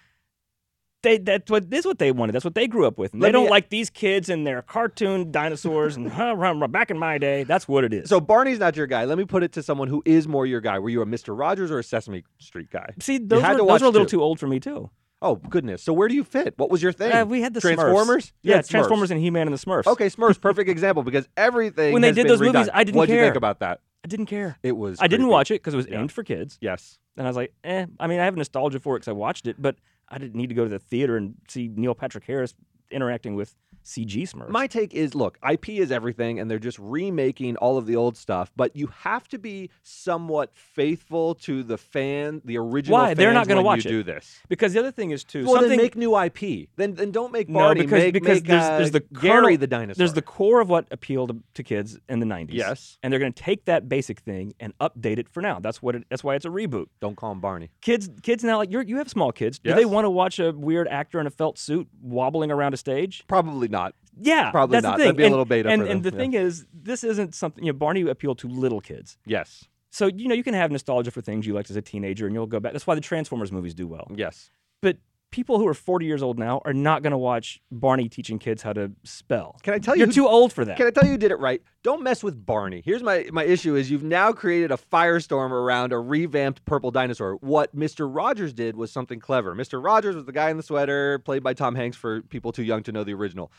they 1.06 1.18
that's 1.18 1.50
what 1.50 1.70
this 1.70 1.80
is 1.80 1.86
what 1.86 1.98
they 1.98 2.12
wanted. 2.12 2.32
That's 2.32 2.44
what 2.44 2.54
they 2.54 2.66
grew 2.66 2.86
up 2.86 2.98
with. 2.98 3.14
And 3.14 3.22
they 3.22 3.32
don't 3.32 3.44
me- 3.44 3.50
like 3.50 3.70
these 3.70 3.88
kids 3.88 4.28
and 4.28 4.46
their 4.46 4.60
cartoon 4.62 5.30
dinosaurs 5.30 5.96
and 5.96 6.10
huh, 6.12 6.34
rah, 6.36 6.50
rah, 6.50 6.66
back 6.66 6.90
in 6.90 6.98
my 6.98 7.18
day. 7.18 7.44
That's 7.44 7.66
what 7.66 7.84
it 7.84 7.92
is. 7.94 8.08
So 8.08 8.20
Barney's 8.20 8.58
not 8.58 8.76
your 8.76 8.86
guy. 8.86 9.04
Let 9.04 9.16
me 9.18 9.24
put 9.24 9.42
it 9.42 9.52
to 9.52 9.62
someone 9.62 9.88
who 9.88 10.02
is 10.04 10.26
more 10.28 10.44
your 10.46 10.60
guy. 10.60 10.78
Were 10.78 10.90
you 10.90 11.02
a 11.02 11.06
Mr. 11.06 11.38
Rogers 11.38 11.70
or 11.70 11.78
a 11.78 11.84
Sesame 11.84 12.24
Street 12.38 12.70
guy? 12.70 12.92
see, 13.00 13.18
those, 13.18 13.42
were, 13.42 13.56
those 13.56 13.82
are 13.82 13.86
a 13.86 13.88
little 13.90 14.06
two. 14.06 14.18
too 14.18 14.22
old 14.22 14.38
for 14.40 14.46
me 14.46 14.60
too. 14.60 14.90
Oh 15.22 15.36
goodness. 15.36 15.82
So 15.82 15.92
where 15.92 16.08
do 16.08 16.14
you 16.14 16.24
fit? 16.24 16.54
What 16.58 16.70
was 16.70 16.82
your 16.82 16.92
thing? 16.92 17.10
Uh, 17.12 17.24
we 17.24 17.40
had 17.40 17.54
the 17.54 17.60
Transformers. 17.60 18.32
You 18.42 18.52
Yeah, 18.52 18.58
Smurfs. 18.58 18.68
Transformers 18.68 19.10
and 19.10 19.18
He-Man 19.20 19.46
and 19.46 19.56
the 19.56 19.58
Smurfs. 19.64 19.86
Okay, 19.86 20.08
Smurfs, 20.10 20.38
perfect 20.40 20.68
example 20.76 21.02
because 21.02 21.26
everything 21.36 21.92
When 21.94 22.02
they 22.02 22.12
did 22.12 22.28
those 22.28 22.40
movies. 22.40 22.68
I 22.74 22.84
didn't 22.84 22.98
What'd 22.98 23.14
you 23.14 23.20
think 23.20 23.32
care. 23.32 23.38
about 23.38 23.60
that? 23.60 23.80
I 24.04 24.08
didn't 24.08 24.26
care. 24.26 24.58
It 24.62 24.76
was. 24.76 24.98
I 25.00 25.06
didn't 25.08 25.28
watch 25.28 25.50
it 25.50 25.54
because 25.54 25.74
it 25.74 25.78
was 25.78 25.86
Yeah. 25.88 26.00
aimed 26.00 26.12
for 26.12 26.22
kids, 26.22 26.58
Yes. 26.60 26.98
and 27.16 27.26
I 27.26 27.30
was 27.30 27.36
like, 27.36 27.52
eh. 27.64 27.86
I 27.98 28.06
mean, 28.06 28.20
I 28.20 28.24
have 28.26 28.36
nostalgia 28.36 28.78
for 28.78 28.94
it 28.94 29.00
because 29.00 29.08
I 29.08 29.12
watched 29.12 29.48
it, 29.48 29.56
but 29.60 29.76
I 30.08 30.18
didn't 30.18 30.36
need 30.36 30.48
to 30.48 30.54
go 30.54 30.64
to 30.64 30.70
the 30.70 30.78
theater 30.78 31.16
and 31.16 31.34
see 31.48 31.68
Neil 31.74 31.94
Patrick 31.94 32.24
Harris 32.24 32.54
interacting 32.90 33.34
with 33.34 33.54
CG 33.84 34.22
Smurfs. 34.28 34.48
My 34.48 34.66
take 34.66 34.94
is 34.94 35.14
look, 35.14 35.38
IP 35.48 35.68
is 35.70 35.92
everything, 35.92 36.40
and 36.40 36.50
they're 36.50 36.58
just 36.58 36.78
remaking 36.80 37.56
all 37.58 37.78
of 37.78 37.86
the 37.86 37.94
old 37.94 38.16
stuff, 38.16 38.50
but 38.56 38.74
you 38.74 38.88
have 38.88 39.28
to 39.28 39.38
be 39.38 39.70
somewhat 39.82 40.50
faithful 40.54 41.36
to 41.36 41.62
the 41.62 41.78
fan, 41.78 42.42
the 42.44 42.58
original 42.58 42.98
Why? 42.98 43.14
They're 43.14 43.32
not 43.32 43.46
gonna 43.46 43.62
watch 43.62 43.84
you 43.84 43.90
it. 43.90 43.92
do 43.92 44.02
this. 44.02 44.40
because 44.48 44.72
the 44.72 44.80
other 44.80 44.90
thing 44.90 45.10
is 45.12 45.22
too 45.22 45.44
Well, 45.44 45.54
something 45.54 45.70
then 45.70 45.78
make 45.78 45.94
new 45.96 46.16
IP. 46.16 46.68
Then 46.76 46.94
then 46.94 47.12
don't 47.12 47.30
make 47.32 47.46
Barney. 47.46 47.80
No, 47.80 47.84
because- 47.86 48.02
make, 48.02 48.12
because 48.14 48.36
make, 48.38 48.44
there's- 48.46 48.64
uh, 48.64 48.78
there's 48.78 48.90
the 48.90 49.00
Gary 49.00 49.30
kernel- 49.54 49.58
the 49.58 49.66
dinosaur. 49.68 49.98
there's 49.98 50.12
the 50.14 50.22
core 50.22 50.60
of 50.60 50.68
what 50.68 50.86
appealed 50.90 51.28
to, 51.30 51.36
to 51.54 51.62
kids 51.62 51.98
in 52.08 52.18
the 52.18 52.26
90s. 52.26 52.54
yes. 52.54 52.98
And 53.02 53.12
they're 53.12 53.20
going 53.20 53.32
to 53.32 53.42
take 53.42 53.66
that 53.66 53.88
basic 53.88 54.18
thing 54.20 54.54
and 54.58 54.76
update 54.78 55.18
it 55.18 55.28
for 55.28 55.40
now. 55.40 55.60
That's 55.60 55.80
what 55.80 55.94
it, 55.94 56.04
that's 56.10 56.24
why 56.24 56.34
it's 56.34 56.44
a 56.44 56.48
reboot. 56.48 56.86
Don't 57.00 57.16
call 57.16 57.30
him 57.32 57.40
Barney. 57.40 57.70
Kids 57.80 58.10
kids 58.22 58.42
now 58.42 58.56
like 58.58 58.70
you 58.72 58.80
you 58.80 58.96
have 58.98 59.08
small 59.08 59.30
kids. 59.32 59.58
Do 59.60 59.74
they 59.74 59.84
want 59.84 60.04
to 60.06 60.10
watch 60.10 60.38
a 60.40 60.50
weird 60.52 60.88
actor 60.88 61.20
in 61.20 61.26
a 61.26 61.30
felt 61.30 61.56
suit 61.58 61.86
wobbling 62.02 62.50
around 62.50 62.74
a 62.74 62.75
stage? 62.76 63.24
Probably 63.26 63.68
not. 63.68 63.94
Yeah, 64.18 64.50
Probably 64.50 64.76
that's 64.76 64.84
not. 64.84 64.92
the 64.98 65.04
thing. 65.04 65.06
That'd 65.08 65.16
be 65.18 65.24
a 65.24 65.28
little 65.30 65.44
beta 65.44 65.68
And, 65.68 65.82
and 65.82 66.02
the 66.02 66.10
yeah. 66.10 66.16
thing 66.16 66.32
is, 66.32 66.64
this 66.72 67.04
isn't 67.04 67.34
something 67.34 67.62
you 67.64 67.72
know. 67.72 67.78
Barney 67.78 68.00
appealed 68.08 68.38
to 68.38 68.48
little 68.48 68.80
kids, 68.80 69.18
Yes. 69.26 69.66
so 69.90 70.06
you 70.06 70.26
know 70.28 70.34
you 70.34 70.42
can 70.42 70.54
have 70.54 70.70
nostalgia 70.70 71.10
for 71.10 71.20
things 71.20 71.46
you 71.46 71.52
liked 71.52 71.68
as 71.70 71.76
a 71.76 71.82
teenager, 71.82 72.24
and 72.26 72.34
you'll 72.34 72.46
go 72.46 72.58
back. 72.58 72.72
That's 72.72 72.86
why 72.86 72.94
the 72.94 73.00
Transformers 73.02 73.52
movies 73.52 73.74
do 73.74 73.86
well. 73.86 74.10
Yes. 74.14 74.50
But 74.80 74.96
people 75.30 75.58
who 75.58 75.66
are 75.66 75.74
40 75.74 76.06
years 76.06 76.22
old 76.22 76.38
now 76.38 76.62
are 76.64 76.72
not 76.72 77.02
going 77.02 77.10
to 77.10 77.18
watch 77.18 77.60
Barney 77.70 78.08
teaching 78.08 78.38
kids 78.38 78.62
how 78.62 78.72
to 78.72 78.92
spell. 79.04 79.58
Can 79.62 79.74
I 79.74 79.78
tell 79.78 79.94
you 79.94 80.00
You're 80.00 80.06
who- 80.06 80.12
too 80.12 80.28
old 80.28 80.52
for 80.52 80.64
that. 80.64 80.76
Can 80.76 80.86
I 80.86 80.90
tell 80.90 81.04
you 81.04 81.10
who 81.12 81.18
did 81.18 81.30
it 81.30 81.38
right? 81.38 81.60
Don't 81.82 82.02
mess 82.02 82.22
with 82.22 82.44
Barney. 82.44 82.82
Here's 82.84 83.02
my, 83.02 83.26
my 83.32 83.44
issue 83.44 83.74
is 83.76 83.90
you've 83.90 84.02
now 84.02 84.32
created 84.32 84.72
a 84.72 84.76
firestorm 84.76 85.50
around 85.50 85.92
a 85.92 85.98
revamped 85.98 86.64
purple 86.64 86.90
dinosaur. 86.90 87.34
What 87.36 87.76
Mr. 87.76 88.08
Rogers 88.12 88.52
did 88.52 88.76
was 88.76 88.90
something 88.90 89.20
clever. 89.20 89.54
Mr. 89.54 89.82
Rogers 89.82 90.14
was 90.16 90.24
the 90.24 90.32
guy 90.32 90.50
in 90.50 90.56
the 90.56 90.62
sweater, 90.62 91.18
played 91.20 91.42
by 91.42 91.54
Tom 91.54 91.74
Hanks 91.74 91.96
for 91.96 92.22
people 92.22 92.50
too 92.52 92.64
young 92.64 92.82
to 92.84 92.92
know 92.92 93.04
the 93.04 93.14
original. 93.14 93.52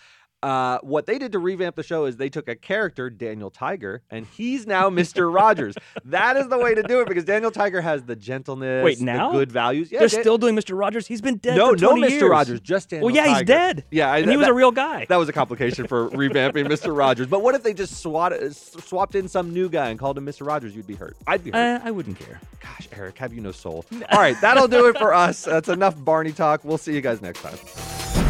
Uh, 0.44 0.77
what 0.84 1.08
they 1.08 1.17
did 1.17 1.32
to 1.32 1.39
revamp 1.39 1.75
the 1.75 1.82
show 1.82 2.06
is 2.06 2.15
they 2.17 2.29
took 2.29 2.48
a 2.48 2.56
character, 2.56 3.10
Daniel 3.10 3.50
Tiger, 3.50 4.03
and 4.12 4.25
he's 4.25 4.67
now 4.67 4.88
Mr. 4.89 5.34
Rogers. 5.34 5.75
That 6.06 6.38
is 6.38 6.48
the 6.48 6.60
way 6.60 6.75
to 6.75 6.84
do 6.84 7.01
it 7.01 7.08
because 7.08 7.24
Daniel 7.25 7.50
Tiger 7.50 7.82
has 7.82 8.03
the 8.03 8.15
gentleness, 8.15 8.84
Wait, 8.86 9.00
the 9.00 9.06
now? 9.06 9.32
good 9.32 9.51
values. 9.51 9.91
Yeah, 9.91 10.00
They're 10.00 10.10
Dan- 10.10 10.22
still 10.22 10.38
doing 10.38 10.56
Mr. 10.56 10.77
Rogers. 10.77 11.08
He's 11.08 11.22
been 11.22 11.38
dead 11.38 11.58
no, 11.58 11.72
no, 11.72 11.89
20 11.89 12.01
Mr. 12.03 12.10
years. 12.12 12.24
Rogers, 12.29 12.60
just 12.60 12.89
Daniel 12.89 13.08
Well, 13.08 13.15
yeah, 13.15 13.34
he's 13.36 13.46
dead. 13.48 13.84
Yeah, 13.89 14.12
I, 14.12 14.20
and 14.20 14.29
he 14.29 14.38
was 14.38 14.48
a 14.48 14.53
real 14.53 14.72
guy. 14.72 15.06
that 15.10 15.17
was 15.17 15.27
a 15.27 15.34
complication 15.34 15.88
for 15.88 16.10
revamping 16.12 16.67
Mr. 16.67 16.96
Rogers. 16.96 17.25
But 17.25 17.41
what 17.41 17.56
if 17.56 17.63
they 17.63 17.74
just 17.74 17.98
swat, 18.01 18.32
uh, 18.32 18.51
swapped 18.51 19.15
in 19.15 19.27
some 19.27 19.51
new 19.53 19.70
guy 19.70 19.89
and 19.89 19.98
called 20.00 20.20
him 20.20 20.25
Mr. 20.27 20.46
Rogers? 20.46 20.75
You'd 20.75 20.86
be 20.88 20.96
hurt. 20.96 21.17
I'd 21.25 21.44
be 21.44 21.50
hurt. 21.50 21.82
Uh, 21.82 21.84
I 21.84 21.89
wouldn't 21.89 22.20
care. 22.20 22.39
Gosh, 22.62 22.88
Eric, 22.91 23.17
have 23.17 23.34
you 23.34 23.41
no 23.41 23.51
soul? 23.51 23.86
All 24.12 24.20
right, 24.20 24.39
that'll 24.39 24.67
do 24.67 24.86
it 24.88 24.98
for 25.00 25.15
us. 25.15 25.46
That's 25.46 25.70
enough 25.70 25.96
Barney 26.06 26.32
talk. 26.32 26.63
We'll 26.63 26.77
see 26.77 26.94
you 26.94 27.01
guys 27.01 27.24
next 27.24 27.41
time. 27.41 28.26